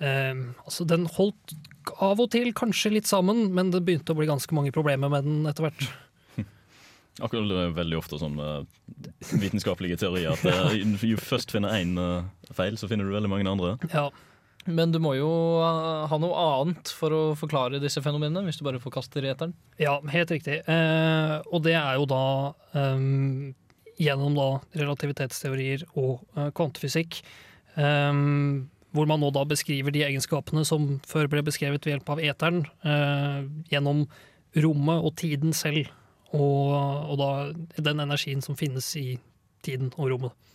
eh, 0.00 0.44
Altså, 0.64 0.86
den 0.88 1.08
holdt 1.18 1.56
av 2.04 2.20
og 2.20 2.30
til 2.32 2.52
kanskje 2.56 2.94
litt 2.96 3.08
sammen, 3.08 3.48
men 3.56 3.72
det 3.72 3.82
begynte 3.84 4.14
å 4.14 4.18
bli 4.18 4.28
ganske 4.28 4.54
mange 4.56 4.72
problemer 4.74 5.12
med 5.12 5.28
den 5.28 5.48
etter 5.48 5.68
hvert. 5.68 5.84
Akkurat 7.24 7.50
det 7.50 7.60
er 7.66 7.76
veldig 7.76 7.98
ofte 7.98 8.20
sånn 8.20 8.36
med 8.38 8.72
vitenskapelige 9.40 10.00
teorier 10.04 10.36
at 10.36 10.44
eh, 10.48 10.80
du 10.84 11.16
først 11.20 11.52
finner 11.52 11.76
én 11.80 11.96
feil, 12.54 12.80
så 12.80 12.88
finner 12.90 13.08
du 13.08 13.16
veldig 13.16 13.32
mange 13.32 13.48
andre. 13.50 13.76
Ja. 13.92 14.08
Men 14.68 14.92
du 14.92 14.98
må 15.00 15.14
jo 15.16 15.28
ha 15.62 16.16
noe 16.20 16.40
annet 16.42 16.90
for 16.92 17.14
å 17.14 17.22
forklare 17.38 17.80
disse 17.80 18.02
fenomenene, 18.04 18.44
hvis 18.44 18.58
du 18.60 18.66
bare 18.66 18.80
forkaster 18.82 19.24
eteren. 19.24 19.54
Ja, 19.80 19.96
helt 20.12 20.32
riktig. 20.34 20.58
Eh, 20.68 21.34
og 21.48 21.64
det 21.64 21.72
er 21.78 21.96
jo 21.96 22.04
da 22.10 22.24
ehm, 22.76 23.54
gjennom 23.98 24.34
da 24.38 24.48
relativitetsteorier 24.78 25.84
og 25.98 26.24
eh, 26.36 26.50
kvantefysikk, 26.56 27.22
Um, 27.78 28.68
hvor 28.96 29.06
man 29.06 29.20
nå 29.22 29.28
da 29.30 29.44
beskriver 29.46 29.92
de 29.94 30.02
egenskapene 30.02 30.64
som 30.66 30.96
før 31.06 31.28
ble 31.30 31.44
beskrevet 31.46 31.84
ved 31.84 31.94
hjelp 31.94 32.10
av 32.14 32.22
eteren, 32.24 32.64
uh, 32.82 33.44
gjennom 33.70 34.06
rommet 34.58 35.04
og 35.04 35.14
tiden 35.20 35.54
selv, 35.54 35.90
og, 36.32 36.72
og 37.12 37.20
da 37.20 37.30
den 37.76 38.02
energien 38.02 38.42
som 38.44 38.56
finnes 38.58 38.88
i 38.98 39.20
tiden 39.64 39.92
og 39.96 40.10
rommet. 40.14 40.54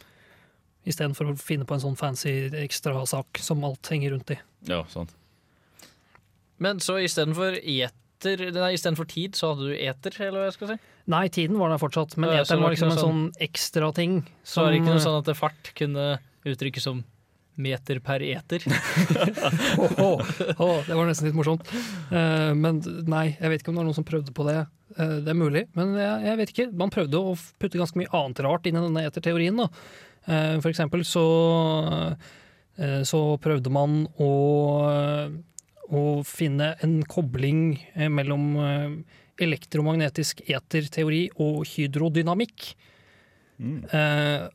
Istedenfor 0.89 1.31
å 1.31 1.37
finne 1.39 1.67
på 1.69 1.77
en 1.77 1.85
sånn 1.85 1.99
fancy 1.99 2.33
ekstrasak 2.59 3.39
som 3.39 3.63
alt 3.63 3.87
henger 3.93 4.17
rundt 4.17 4.33
i. 4.35 4.39
Ja, 4.67 4.81
sant. 4.91 5.13
Men 6.59 6.81
så 6.83 6.97
istedenfor 6.99 7.55
eter 8.23 8.43
Nei, 8.55 8.73
istedenfor 8.77 9.07
tid, 9.11 9.37
så 9.37 9.51
hadde 9.51 9.69
du 9.69 9.77
eter, 9.77 10.17
eller 10.23 10.41
hva 10.41 10.49
jeg 10.49 10.57
skal 10.57 10.73
si? 10.73 10.77
Nei, 11.13 11.23
tiden 11.33 11.59
var 11.59 11.73
der 11.73 11.81
fortsatt, 11.81 12.15
men 12.17 12.31
eteren 12.31 12.61
var 12.61 12.69
var 12.69 12.75
liksom 12.75 12.93
en 12.93 12.99
sånn, 12.99 13.25
sånn 13.33 13.43
ekstra 13.43 13.89
ting. 13.95 14.21
Så 14.47 14.63
er 14.63 14.71
det 14.71 14.81
ikke 14.81 14.93
noe 14.93 15.03
sånn 15.03 15.19
at 15.19 15.33
fart 15.37 15.73
kunne 15.77 16.13
uttrykkes 16.47 16.87
som 16.87 17.03
meter 17.59 17.99
per 18.01 18.23
eter? 18.25 18.63
Åh, 19.83 19.99
oh, 20.01 20.23
oh, 20.57 20.79
det 20.87 20.95
var 20.95 21.09
nesten 21.09 21.27
litt 21.29 21.37
morsomt. 21.37 21.67
Uh, 22.09 22.53
men 22.57 22.79
nei, 23.09 23.33
jeg 23.35 23.51
vet 23.51 23.61
ikke 23.61 23.73
om 23.73 23.77
det 23.77 23.83
var 23.83 23.91
noen 23.91 23.99
som 23.99 24.07
prøvde 24.07 24.33
på 24.33 24.47
det. 24.47 24.63
Uh, 24.95 25.19
det 25.25 25.35
er 25.35 25.37
mulig, 25.37 25.67
men 25.77 25.93
jeg, 25.99 26.15
jeg 26.29 26.39
vet 26.39 26.55
ikke. 26.55 26.71
Man 26.81 26.93
prøvde 26.93 27.21
å 27.21 27.35
putte 27.61 27.81
ganske 27.81 27.99
mye 27.99 28.11
annet 28.15 28.41
rart 28.47 28.65
inn 28.69 28.79
i 28.79 28.87
denne 28.87 29.05
eterteorien. 29.11 29.59
Da. 29.59 29.69
Eh, 30.25 30.59
for 30.61 30.71
eksempel 30.71 31.03
så, 31.05 31.25
eh, 32.77 33.01
så 33.03 33.21
prøvde 33.43 33.71
man 33.73 34.05
å, 34.17 34.31
å 35.97 36.07
finne 36.27 36.73
en 36.85 36.99
kobling 37.09 37.77
eh, 37.95 38.09
mellom 38.11 38.49
eh, 38.61 38.97
elektromagnetisk 39.43 40.43
eterteori 40.47 41.27
og 41.41 41.63
hydrodynamikk. 41.69 42.73
Eh, 43.63 44.49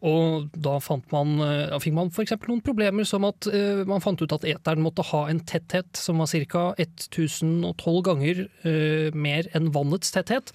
og 0.00 0.46
da, 0.56 0.78
fant 0.80 1.04
man, 1.12 1.34
da 1.68 1.78
fikk 1.80 1.92
man 1.92 2.08
f.eks. 2.08 2.32
noen 2.48 2.62
problemer 2.64 3.04
som 3.08 3.26
at 3.28 3.44
eh, 3.52 3.82
man 3.88 4.00
fant 4.00 4.20
ut 4.22 4.32
at 4.32 4.46
eteren 4.48 4.80
måtte 4.84 5.04
ha 5.10 5.26
en 5.28 5.42
tetthet 5.44 5.92
som 6.00 6.22
var 6.22 6.32
ca. 6.48 6.62
1012 6.80 8.00
ganger 8.08 8.46
eh, 8.64 9.12
mer 9.12 9.50
enn 9.56 9.68
vannets 9.74 10.14
tetthet. 10.14 10.54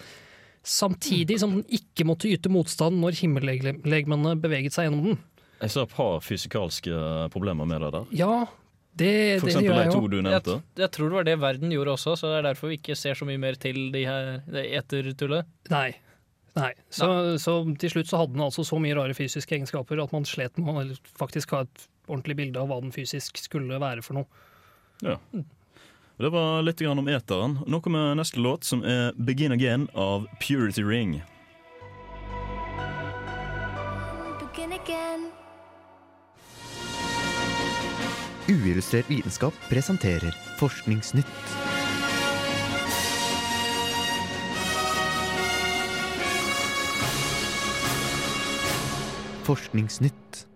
Samtidig 0.65 1.37
som 1.43 1.59
den 1.59 1.77
ikke 1.77 2.07
måtte 2.09 2.31
yte 2.31 2.49
motstand 2.49 2.97
når 3.03 3.19
himmellegemene 3.21 4.33
beveget 4.41 4.73
seg 4.73 4.89
gjennom 4.89 5.11
den. 5.11 5.23
Jeg 5.61 5.75
ser 5.75 5.85
et 5.85 5.93
par 5.93 6.17
fysikalske 6.25 7.01
problemer 7.33 7.69
med 7.69 7.85
det 7.85 7.93
der. 7.93 8.09
Ja, 8.17 8.33
det, 8.95 9.39
For 9.41 9.49
eksempel 9.51 9.75
det 9.75 9.85
de 9.89 9.93
to 9.93 10.07
du 10.07 10.17
nevnte. 10.23 10.55
jeg 10.79 10.91
tror 10.95 11.09
det 11.09 11.17
var 11.17 11.27
det 11.27 11.35
verden 11.41 11.73
gjorde 11.73 11.95
også, 11.97 12.15
så 12.19 12.31
det 12.31 12.37
er 12.39 12.47
derfor 12.49 12.71
vi 12.71 12.77
ikke 12.79 12.95
ser 12.95 13.17
så 13.19 13.27
mye 13.27 13.41
mer 13.41 13.57
til 13.59 13.89
de 13.91 14.05
her 14.07 14.29
det 14.47 14.63
etertullet. 14.79 15.49
Nei. 15.73 15.89
Nei. 16.55 16.71
Så, 16.87 17.07
så 17.43 17.57
til 17.81 17.91
slutt 17.91 18.07
så 18.07 18.21
hadde 18.21 18.37
den 18.37 18.45
altså 18.45 18.63
så 18.63 18.79
mye 18.79 18.95
rare 18.95 19.15
fysiske 19.17 19.57
egenskaper 19.57 19.99
at 19.99 20.15
man 20.15 20.27
slet 20.27 20.55
med 20.61 20.71
å 20.71 20.85
faktisk 21.19 21.51
ha 21.51 21.65
et 21.65 21.87
ordentlig 22.07 22.37
bilde 22.39 22.61
av 22.61 22.71
hva 22.71 22.79
den 22.79 22.95
fysisk 22.95 23.41
skulle 23.41 23.79
være 23.81 24.05
for 24.05 24.21
noe. 24.21 24.43
Ja. 25.03 25.17
Det 26.15 26.31
var 26.31 26.63
litt 26.63 26.79
grann 26.79 27.01
om 27.01 27.09
eteren. 27.11 27.57
Nå 27.67 27.81
kommer 27.83 28.15
neste 28.15 28.39
låt, 28.39 28.63
som 28.63 28.85
er 28.87 29.11
'Begin 29.19 29.51
Again' 29.51 29.89
av 29.93 30.27
Purity 30.39 30.83
Ring. 30.83 31.21
Uillustrert 38.55 39.09
vitenskap 39.09 39.53
presenterer 39.69 40.35
Forskningsnytt. 40.57 41.25
Forskningsnytt. 49.43 50.54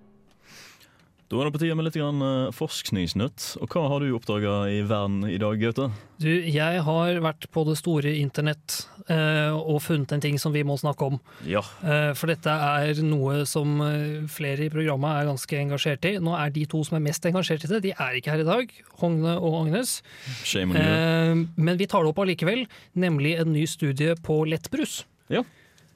Da 1.29 1.37
er 1.37 1.45
det 1.45 1.53
på 1.53 1.59
tide 1.61 1.75
med 1.77 1.85
litt 1.85 1.97
grann 1.99 2.23
eh, 2.25 2.51
forskningsnytt. 2.57 3.43
Og 3.61 3.69
hva 3.69 3.83
har 3.91 4.01
du 4.01 4.15
oppdaga 4.17 4.63
i 4.73 4.79
verden 4.81 5.27
i 5.29 5.37
dag, 5.37 5.59
Gaute? 5.61 5.85
Du, 6.17 6.25
jeg 6.27 6.79
har 6.87 7.19
vært 7.21 7.45
på 7.53 7.61
det 7.67 7.75
store 7.77 8.15
internett 8.17 8.79
eh, 9.05 9.53
og 9.53 9.77
funnet 9.85 10.15
en 10.15 10.23
ting 10.23 10.39
som 10.41 10.55
vi 10.55 10.63
må 10.65 10.79
snakke 10.81 11.05
om. 11.05 11.19
Ja. 11.45 11.61
Eh, 11.85 12.15
for 12.17 12.33
dette 12.33 12.49
er 12.49 13.03
noe 13.05 13.43
som 13.45 13.77
eh, 13.85 14.25
flere 14.25 14.65
i 14.65 14.71
programmet 14.73 15.19
er 15.19 15.29
ganske 15.29 15.61
engasjert 15.61 16.09
i. 16.09 16.15
Nå 16.17 16.33
er 16.33 16.49
de 16.55 16.65
to 16.71 16.81
som 16.87 16.97
er 16.97 17.05
mest 17.11 17.29
engasjert 17.29 17.67
i 17.67 17.71
det, 17.75 17.83
de 17.85 17.93
er 17.93 18.17
ikke 18.17 18.33
her 18.33 18.41
i 18.41 18.49
dag. 18.49 18.73
Hogne 19.03 19.37
og 19.37 19.61
Agnes. 19.61 19.99
Shame 20.41 20.73
on 20.73 20.81
you. 20.81 20.97
Eh, 20.97 21.45
men 21.61 21.77
vi 21.77 21.91
tar 21.93 22.01
det 22.01 22.09
opp 22.15 22.25
allikevel, 22.25 22.65
nemlig 22.97 23.37
en 23.37 23.53
ny 23.53 23.69
studie 23.69 24.17
på 24.25 24.41
lettbrus. 24.49 25.03
Ja. 25.29 25.45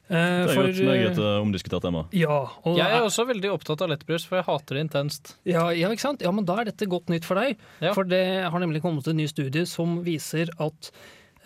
Eh, 0.09 0.15
Det 0.17 0.51
er 0.51 0.53
for, 0.53 0.67
jo 0.67 0.73
et 0.73 0.89
meget 0.89 1.17
eh, 1.17 1.37
omdiskutert 1.41 1.81
tema. 1.85 2.01
ja, 2.11 2.39
og 2.65 2.77
Jeg 2.77 2.91
er 2.91 3.01
også 3.05 3.25
veldig 3.29 3.51
opptatt 3.53 3.81
av 3.81 3.89
lettbrus, 3.93 4.25
for 4.27 4.35
jeg 4.37 4.45
hater 4.45 4.75
det 4.75 4.81
intenst. 4.89 5.35
Ja, 5.47 5.69
ja, 5.71 5.89
ikke 5.89 6.03
sant? 6.03 6.21
Ja, 6.21 6.31
men 6.35 6.45
da 6.45 6.57
er 6.59 6.65
dette 6.65 6.85
godt 6.91 7.07
nytt 7.09 7.23
for 7.25 7.39
deg. 7.39 7.57
For 7.95 8.03
det 8.03 8.23
har 8.51 8.59
nemlig 8.59 8.81
kommet 8.83 9.07
en 9.07 9.17
ny 9.17 9.27
studie 9.31 9.65
som 9.65 10.01
viser 10.03 10.51
at 10.59 10.91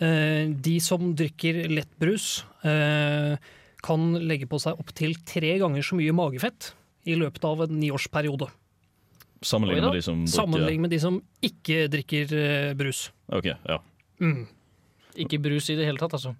eh, 0.00 0.50
de 0.50 0.76
som 0.82 1.14
drikker 1.14 1.68
lettbrus, 1.70 2.44
eh, 2.66 3.36
kan 3.80 4.08
legge 4.26 4.48
på 4.50 4.58
seg 4.58 4.74
opptil 4.82 5.14
tre 5.24 5.54
ganger 5.62 5.84
så 5.86 5.94
mye 5.94 6.10
magefett 6.12 6.72
i 7.06 7.14
løpet 7.14 7.44
av 7.46 7.62
en 7.62 7.78
niårsperiode. 7.78 8.48
Sammenlignet 9.46 9.86
med 9.86 9.94
de 9.94 10.02
som 10.02 10.24
drikker 10.24 10.34
Sammenlignet 10.34 10.82
med 10.82 10.90
de 10.90 10.98
som 10.98 11.20
ikke 11.46 11.84
drikker 11.92 12.34
eh, 12.34 12.72
brus. 12.74 13.04
Ok, 13.30 13.52
ja. 13.54 13.78
Mm. 14.18 14.48
Ikke 15.14 15.38
brus 15.38 15.70
i 15.70 15.76
det 15.78 15.86
hele 15.86 15.98
tatt, 16.02 16.18
altså. 16.18 16.34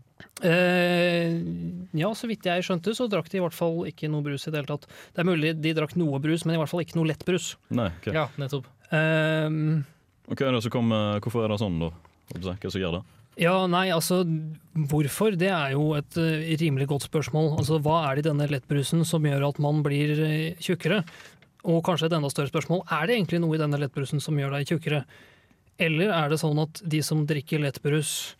Eh, 0.46 1.36
ja, 1.98 2.10
så 2.14 2.30
vidt 2.30 2.46
jeg 2.46 2.64
skjønte, 2.66 2.94
så 2.94 3.08
drakk 3.10 3.30
de 3.32 3.40
i 3.40 3.42
hvert 3.42 3.56
fall 3.56 3.84
ikke 3.90 4.10
noe 4.10 4.24
brus 4.26 4.46
i 4.46 4.52
det 4.54 4.62
hele 4.62 4.70
tatt. 4.70 4.88
Det 5.14 5.22
er 5.22 5.28
mulig 5.28 5.54
de 5.58 5.74
drakk 5.76 5.96
noe 5.98 6.20
brus, 6.22 6.46
men 6.46 6.56
i 6.56 6.60
hvert 6.60 6.70
fall 6.70 6.84
ikke 6.84 6.98
noe 6.98 7.10
lettbrus. 7.10 7.52
Nei, 7.74 7.90
ok. 8.00 8.10
Ja, 8.14 8.26
nettopp. 8.40 8.68
Eh, 8.90 9.48
Og 10.28 10.42
er 10.44 10.60
som 10.64 10.74
kommer, 10.74 11.22
hvorfor 11.24 11.46
er 11.46 11.54
det 11.54 11.62
sånn, 11.62 11.80
da? 11.82 11.92
Hva 12.34 12.52
er 12.52 12.60
det 12.62 12.74
som 12.74 12.82
gjør 12.82 12.98
det? 13.00 13.06
ja, 13.38 13.54
nei, 13.70 13.86
altså 13.94 14.24
hvorfor? 14.90 15.36
Det 15.38 15.50
er 15.52 15.74
jo 15.76 15.92
et 15.94 16.16
uh, 16.18 16.42
rimelig 16.58 16.88
godt 16.90 17.06
spørsmål. 17.06 17.52
Altså, 17.60 17.78
Hva 17.82 18.00
er 18.08 18.18
det 18.18 18.24
i 18.24 18.28
denne 18.32 18.48
lettbrusen 18.50 19.04
som 19.06 19.26
gjør 19.26 19.46
at 19.52 19.60
man 19.62 19.82
blir 19.86 20.10
uh, 20.18 20.58
tjukkere? 20.62 21.04
Og 21.68 21.78
kanskje 21.86 22.08
et 22.08 22.16
enda 22.18 22.30
større 22.32 22.50
spørsmål, 22.50 22.82
er 22.90 23.06
det 23.06 23.14
egentlig 23.18 23.40
noe 23.42 23.54
i 23.54 23.60
denne 23.60 23.78
lettbrusen 23.78 24.22
som 24.22 24.38
gjør 24.38 24.56
deg 24.56 24.72
tjukkere? 24.72 25.04
Eller 25.78 26.10
er 26.10 26.32
det 26.32 26.40
sånn 26.42 26.58
at 26.62 26.82
de 26.82 27.00
som 27.06 27.22
drikker 27.28 27.62
lettbrus, 27.62 28.34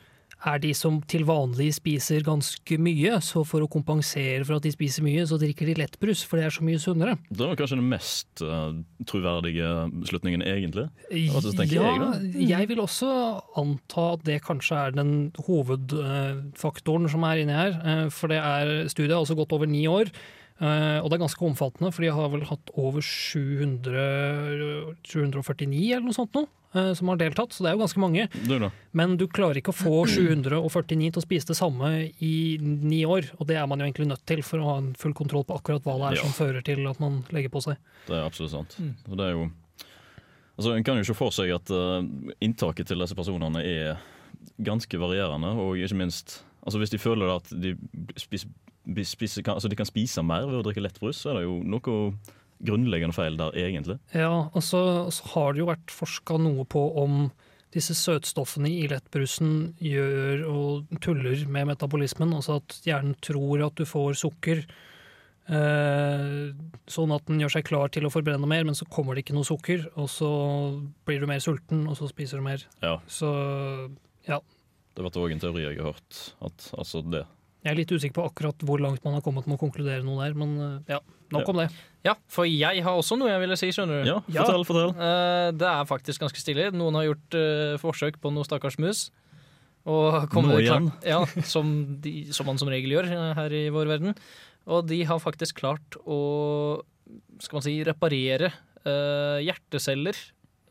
er 0.47 0.61
de 0.63 0.71
som 0.77 1.01
til 1.11 1.25
vanlig 1.27 1.73
spiser 1.77 2.23
ganske 2.27 2.79
mye, 2.81 3.17
så 3.25 3.43
for 3.47 3.65
å 3.65 3.71
kompensere 3.71 4.45
for 4.47 4.59
at 4.59 4.67
de 4.67 4.73
spiser 4.75 5.03
mye, 5.07 5.25
så 5.27 5.39
drikker 5.41 5.67
de 5.67 5.77
lettbrus, 5.81 6.23
for 6.27 6.39
det 6.39 6.47
er 6.47 6.55
så 6.55 6.67
mye 6.67 6.79
sunnere? 6.83 7.17
Det 7.31 7.43
var 7.43 7.59
kanskje 7.59 7.81
den 7.81 7.91
mest 7.91 8.43
uh, 8.45 8.71
troverdige 9.09 9.73
beslutningen, 9.99 10.45
egentlig. 10.47 10.89
Tenker 11.11 11.75
ja, 11.75 11.93
jeg, 12.23 12.49
jeg 12.53 12.71
vil 12.71 12.83
også 12.85 13.11
anta 13.59 14.09
at 14.15 14.27
det 14.29 14.41
kanskje 14.47 14.79
er 14.79 14.99
den 14.99 15.15
hovedfaktoren 15.49 17.11
som 17.11 17.27
er 17.27 17.43
inni 17.43 17.57
her. 17.57 17.79
eh, 17.83 18.05
For 18.15 18.31
det 18.31 18.39
er 18.39 18.91
studiet 18.93 19.17
har 19.19 19.41
godt 19.43 19.57
over 19.57 19.71
ni 19.71 19.87
år. 19.91 20.13
Eh, 20.61 20.99
Og 21.03 21.09
det 21.11 21.17
er 21.19 21.25
ganske 21.25 21.45
omfattende, 21.47 21.93
for 21.95 22.03
de 22.03 22.11
har 22.15 22.29
vel 22.33 22.45
hatt 22.49 22.71
over 22.77 23.01
700, 23.03 24.95
749 25.07 25.93
eller 25.95 26.07
noe 26.09 26.17
sånt 26.17 26.35
nå, 26.37 26.43
uh, 26.75 26.93
som 26.99 27.09
har 27.13 27.21
deltatt. 27.21 27.53
Så 27.55 27.65
det 27.65 27.71
er 27.71 27.77
jo 27.77 27.83
ganske 27.85 28.03
mange. 28.03 28.27
Det 28.35 28.59
det. 28.63 28.71
Men 28.97 29.17
du 29.21 29.27
klarer 29.31 29.61
ikke 29.61 29.73
å 29.75 29.79
få 29.79 29.95
749 30.11 31.13
til 31.15 31.21
å 31.23 31.25
spise 31.25 31.51
det 31.53 31.59
samme 31.59 31.93
i 32.25 32.35
ni 32.63 33.03
år. 33.09 33.31
Og 33.39 33.49
det 33.51 33.57
er 33.61 33.67
man 33.71 33.81
jo 33.83 33.89
egentlig 33.89 34.09
nødt 34.11 34.25
til 34.29 34.43
for 34.47 34.59
å 34.63 34.69
ha 34.73 34.77
en 34.83 34.93
full 34.99 35.15
kontroll 35.19 35.47
på 35.49 35.57
akkurat 35.59 35.85
hva 35.87 35.97
det 36.03 36.11
er 36.13 36.21
Ja. 36.21 36.27
som 36.27 36.37
fører 36.37 36.65
til 36.65 36.87
at 36.91 37.01
man 37.01 37.23
legger 37.35 37.51
på 37.55 37.63
seg. 37.65 37.77
Det 38.07 38.17
er 38.19 38.27
absolutt 38.27 38.53
sant. 38.57 38.79
Og 39.09 39.17
det 39.17 39.27
er 39.31 39.35
jo 39.39 39.49
Altså, 40.59 40.73
En 40.75 40.83
kan 40.83 40.97
jo 40.99 41.05
ikke 41.05 41.15
få 41.15 41.29
seg 41.31 41.53
at 41.55 41.71
uh, 41.71 42.03
inntaket 42.43 42.89
til 42.91 42.99
disse 42.99 43.15
personene 43.15 43.61
er 43.63 44.01
ganske 44.59 44.99
varierende, 44.99 45.53
og 45.55 45.77
ikke 45.79 45.95
minst 45.95 46.41
altså 46.67 46.81
Hvis 46.83 46.91
de 46.91 46.99
føler 46.99 47.31
at 47.37 47.47
de, 47.55 47.77
spis, 48.19 48.43
spis, 48.43 48.45
spiser- 48.45 48.68
kan, 48.89 49.55
altså 49.55 49.69
de 49.69 49.79
kan 49.79 49.89
spise 49.89 50.25
mer 50.25 50.47
ved 50.49 50.61
å 50.61 50.65
drikke 50.67 50.83
lettbrus, 50.85 51.23
så 51.23 51.33
er 51.33 51.41
det 51.41 51.47
jo 51.49 51.59
noe 51.67 52.13
grunnleggende 52.65 53.15
feil 53.15 53.37
der, 53.39 53.55
egentlig. 53.59 53.99
Ja, 54.15 54.49
og 54.49 54.65
så, 54.65 54.81
altså, 55.07 55.29
har 55.35 55.55
det 55.55 55.63
jo 55.63 55.69
vært 55.71 55.95
forska 55.95 56.39
noe 56.43 56.67
på 56.69 56.83
om 57.03 57.29
disse 57.75 57.95
søtstoffene 57.97 58.71
i 58.73 58.87
lettbrusen 58.89 59.75
gjør 59.85 60.45
og 60.49 61.01
tuller 61.05 61.45
med 61.53 61.69
metabolismen, 61.75 62.33
altså 62.35 62.59
at 62.63 62.79
hjernen 62.87 63.17
tror 63.25 63.67
at 63.67 63.77
du 63.79 63.85
får 63.89 64.17
sukker, 64.23 64.65
eh, 65.53 66.49
sånn 66.89 67.15
at 67.15 67.29
den 67.29 67.45
gjør 67.45 67.59
seg 67.59 67.69
klar 67.69 67.93
til 67.93 68.09
å 68.09 68.13
forbrenne 68.13 68.49
mer, 68.49 68.65
men 68.67 68.79
så 68.79 68.89
kommer 68.89 69.15
det 69.15 69.27
ikke 69.27 69.37
noe 69.37 69.49
sukker, 69.49 69.85
og 70.01 70.09
så 70.13 70.31
blir 71.07 71.21
du 71.21 71.29
mer 71.31 71.45
sulten, 71.45 71.85
og 71.87 71.99
så 72.01 72.09
spiser 72.11 72.41
du 72.41 72.49
mer. 72.49 72.65
Ja. 72.83 72.97
Så 73.07 73.29
ja, 74.29 74.41
Det 74.41 75.05
har 75.05 75.11
vært 75.11 75.21
òg 75.21 75.33
en 75.37 75.45
teori 75.45 75.63
jeg 75.63 75.79
har 75.79 75.93
hørt. 75.93 76.23
At, 76.43 76.71
altså 76.75 77.05
det. 77.07 77.27
Jeg 77.65 77.71
er 77.73 77.79
litt 77.81 77.93
usikker 77.93 78.17
på 78.21 78.27
akkurat 78.31 78.67
hvor 78.67 78.81
langt 78.83 79.05
man 79.05 79.17
har 79.19 79.23
kommet 79.25 79.49
med 79.49 79.59
å 79.59 79.61
konkludere 79.61 80.05
noe 80.07 80.23
der, 80.25 80.37
men 80.39 80.57
eh, 80.63 80.95
ja, 80.95 81.01
nok 81.35 81.43
Ja. 81.43 81.53
om 81.53 81.63
det. 81.63 81.69
Ja, 82.07 82.15
for 82.31 82.49
jeg 82.49 82.83
har 82.87 82.99
også 82.99 83.19
noe 83.19 83.31
jeg 83.33 83.43
ville 83.43 83.59
si, 83.59 83.71
skjønner 83.75 84.05
du. 84.05 84.11
Ja, 84.11 84.45
fortell, 84.45 84.67
fortell. 84.69 84.93
Uh, 84.97 85.51
det 85.59 85.67
er 85.69 85.89
faktisk 85.91 86.23
ganske 86.23 86.41
stilig. 86.41 86.69
Noen 86.79 86.97
har 86.97 87.09
gjort 87.09 87.37
uh, 87.37 87.75
forsøk 87.83 88.21
på 88.23 88.33
noe 88.33 88.47
stakkars 88.47 88.79
mus. 88.81 89.09
Og 89.89 90.15
Nå 90.15 90.29
kommet 90.33 90.63
igjen? 90.63 90.91
Ja, 91.07 91.25
som, 91.49 91.73
de, 92.05 92.15
som 92.37 92.49
man 92.49 92.61
som 92.61 92.71
regel 92.71 92.95
gjør 92.95 93.11
her 93.37 93.57
i 93.57 93.67
vår 93.75 93.91
verden. 93.91 94.17
Og 94.69 94.87
de 94.89 95.01
har 95.09 95.21
faktisk 95.23 95.61
klart 95.63 95.97
å 96.05 96.21
skal 97.41 97.59
man 97.59 97.65
si, 97.65 97.77
reparere 97.87 98.51
uh, 98.85 99.39
hjerteceller 99.41 100.17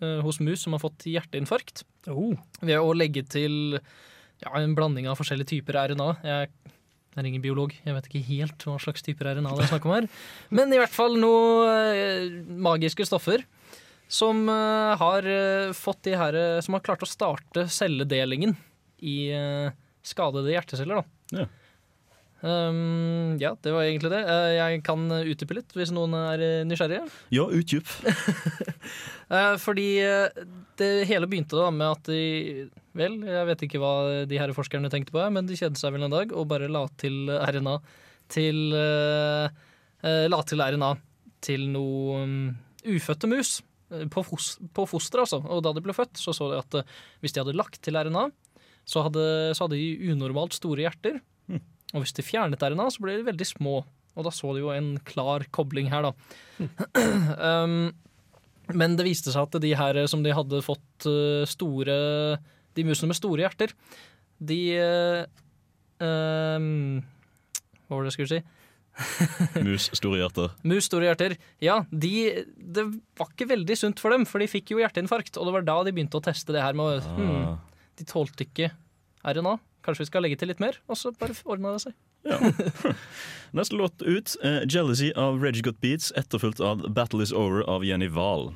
eh, 0.03 0.19
hos 0.25 0.39
mus 0.43 0.63
som 0.63 0.75
har 0.75 0.83
fått 0.83 1.07
hjerteinfarkt. 1.09 1.83
Oh. 2.11 2.35
Ved 2.61 2.77
å 2.77 2.93
legge 2.93 3.23
til 3.25 3.77
ja, 3.77 4.51
en 4.59 4.75
blanding 4.77 5.07
av 5.09 5.17
forskjellige 5.19 5.55
typer 5.55 5.79
RNA. 5.93 6.09
Jeg 6.27 6.51
er 7.17 7.27
ingen 7.29 7.43
biolog, 7.43 7.73
jeg 7.73 7.95
vet 7.95 8.09
ikke 8.09 8.25
helt 8.29 8.65
hva 8.67 8.77
slags 8.81 9.05
typer 9.05 9.31
RNA 9.33 9.53
det 9.57 9.65
er 9.65 9.71
snakk 9.73 9.85
om 9.87 9.95
her. 9.95 10.07
Men 10.53 10.73
i 10.73 10.79
hvert 10.79 10.93
fall 10.93 11.17
noen 11.19 11.69
eh, 11.73 12.39
magiske 12.67 13.07
stoffer 13.09 13.45
som 14.07 14.45
eh, 14.51 14.93
har 15.01 15.27
eh, 15.27 15.75
fått 15.75 16.05
de 16.07 16.13
her 16.15 16.37
Som 16.63 16.77
har 16.77 16.83
klart 16.85 17.03
å 17.03 17.09
starte 17.09 17.65
celledelingen 17.67 18.55
i 18.97 19.29
skadede 20.01 20.49
hjerteceller, 20.49 21.03
da. 21.03 21.41
Ja. 21.43 21.45
Um, 22.37 23.35
ja, 23.41 23.51
det 23.61 23.73
var 23.73 23.83
egentlig 23.83 24.09
det. 24.13 24.21
Jeg 24.55 24.81
kan 24.85 25.03
utdype 25.09 25.57
litt 25.57 25.75
hvis 25.77 25.91
noen 25.93 26.15
er 26.17 26.43
nysgjerrige. 26.65 27.03
Ja, 27.33 27.45
utdyp. 27.45 27.91
Fordi 29.65 29.87
det 30.81 30.89
hele 31.11 31.29
begynte 31.29 31.59
da 31.59 31.69
med 31.73 31.91
at 31.91 32.09
de 32.09 32.23
Vel, 32.97 33.19
jeg 33.29 33.47
vet 33.51 33.63
ikke 33.67 33.79
hva 33.81 33.93
de 34.25 34.39
her 34.41 34.51
forskerne 34.57 34.89
tenkte 34.89 35.13
på, 35.13 35.21
men 35.33 35.45
de 35.45 35.57
kjedet 35.57 35.77
seg 35.77 35.93
vel 35.93 36.07
en 36.07 36.13
dag 36.13 36.31
og 36.33 36.47
bare 36.49 36.69
la 36.71 36.87
til 36.97 37.27
RNA 37.29 37.75
til 38.33 38.73
uh, 38.73 39.47
La 40.31 40.39
til 40.45 40.61
RNA 40.61 40.91
til 41.43 41.67
noe 41.73 42.23
um, 42.23 42.35
ufødte 42.87 43.29
mus. 43.29 43.59
eh, 43.93 44.05
På, 44.13 44.23
fos 44.25 44.55
på 44.73 44.85
foster, 44.89 45.23
altså. 45.23 45.39
Og 45.41 45.61
da 45.65 45.73
de 45.73 45.83
ble 45.83 45.93
født, 45.93 46.17
så 46.17 46.33
så 46.33 46.49
de 46.51 46.59
at 46.61 46.77
uh, 46.79 46.97
hvis 47.21 47.33
de 47.33 47.41
hadde 47.41 47.57
lagt 47.57 47.79
til 47.85 47.97
RNA, 47.97 48.27
så 48.87 49.03
hadde, 49.05 49.25
så 49.57 49.65
hadde 49.65 49.77
de 49.77 50.13
unormalt 50.13 50.55
store 50.57 50.85
hjerter. 50.85 51.19
Og 51.95 52.03
hvis 52.03 52.15
de 52.17 52.25
fjernet 52.25 52.61
RNA, 52.61 52.89
så 52.93 53.03
ble 53.03 53.17
de 53.19 53.27
veldig 53.27 53.47
små. 53.47 53.79
Og 54.17 54.25
da 54.25 54.31
så 54.33 54.53
de 54.55 54.63
jo 54.63 54.73
en 54.73 54.95
klar 55.07 55.45
kobling 55.55 55.89
her, 55.91 56.09
da. 56.09 56.13
um, 57.63 57.91
men 58.77 58.97
det 58.99 59.05
viste 59.07 59.31
seg 59.31 59.45
at 59.47 59.61
de 59.63 59.71
her 59.79 60.01
som 60.11 60.23
de 60.25 60.33
hadde 60.35 60.59
fått 60.65 61.05
store 61.47 61.93
De 62.77 62.85
musene 62.85 63.09
med 63.11 63.17
store 63.17 63.41
hjerter, 63.45 63.73
de 64.37 64.59
eh, 64.77 65.25
um, 66.05 67.01
Hva 67.87 67.97
var 67.97 68.05
det 68.05 68.11
jeg 68.13 68.17
skulle 68.19 68.35
si? 68.37 68.43
Mus, 69.67 69.89
store 69.93 70.17
hjerter. 70.23 70.53
Mus, 70.65 70.87
store 70.89 71.05
hjerter. 71.09 71.35
Ja, 71.61 71.79
de, 71.91 72.11
det 72.57 72.85
var 73.17 73.29
ikke 73.29 73.49
veldig 73.51 73.75
sunt 73.77 74.01
for 74.01 74.13
dem, 74.13 74.25
for 74.29 74.41
de 74.41 74.47
fikk 74.49 74.73
jo 74.73 74.79
hjerteinfarkt. 74.81 75.37
Og 75.37 75.45
det 75.49 75.53
var 75.53 75.65
da 75.67 75.75
de 75.85 75.93
begynte 75.93 76.17
å 76.17 76.23
teste 76.25 76.55
det 76.55 76.63
her 76.65 76.77
med 76.77 77.03
Ah. 77.05 77.17
hmm, 77.17 77.57
De 77.97 78.05
tålte 78.09 78.45
ikke 78.47 78.71
RNA. 79.25 79.57
Kanskje 79.85 80.03
vi 80.03 80.09
skal 80.09 80.25
legge 80.25 80.37
til 80.41 80.49
litt 80.51 80.59
mer? 80.61 80.79
Og 80.89 80.97
så 80.99 81.13
bare 81.15 81.37
ordna 81.45 81.75
det 81.77 81.85
seg. 81.85 81.97
Neste 83.57 83.77
låt 83.77 84.01
ut 84.01 84.33
er 84.43 84.65
'Jealousy' 84.65 85.13
av 85.15 85.39
Reggie 85.41 85.63
Got 85.63 85.79
Beats, 85.79 86.11
etterfulgt 86.17 86.59
av 86.59 86.81
'Battle 86.91 87.21
Is 87.23 87.31
Over' 87.31 87.63
av 87.69 87.85
Jenny 87.85 88.09
Wahl. 88.09 88.51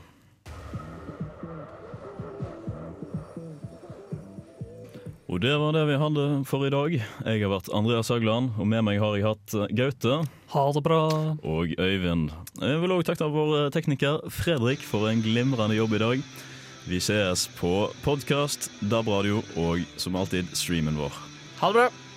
Og 5.31 5.39
det 5.39 5.53
var 5.55 5.71
det 5.71 5.85
vi 5.87 5.95
hadde 5.95 6.23
for 6.43 6.67
i 6.67 6.71
dag. 6.73 6.91
Jeg 6.99 7.39
har 7.39 7.51
vært 7.53 7.69
Andreas 7.71 8.09
Haugland, 8.11 8.49
og 8.59 8.67
med 8.67 8.83
meg 8.83 8.99
har 8.99 9.15
jeg 9.15 9.23
hatt 9.29 9.55
eh, 9.55 9.71
Gaute. 9.79 10.17
Ha 10.51 10.63
det 10.75 10.83
bra. 10.83 10.99
Og 11.47 11.71
Øyvind. 11.79 12.33
Jeg 12.59 12.81
vil 12.83 12.95
òg 12.97 13.05
takke 13.07 13.31
vår 13.31 13.53
eh, 13.61 13.69
tekniker 13.71 14.19
Fredrik 14.27 14.83
for 14.83 15.07
en 15.07 15.23
glimrende 15.23 15.79
jobb 15.79 15.95
i 15.95 16.03
dag. 16.03 16.27
Vi 16.91 16.99
ses 16.99 17.47
på 17.55 17.87
podkast, 18.03 18.73
DAB-radio 18.91 19.39
og 19.55 19.87
som 19.95 20.19
alltid 20.19 20.51
streamen 20.51 20.99
vår. 20.99 21.15
Ha 21.63 21.71
det 21.71 21.79
bra! 21.79 22.10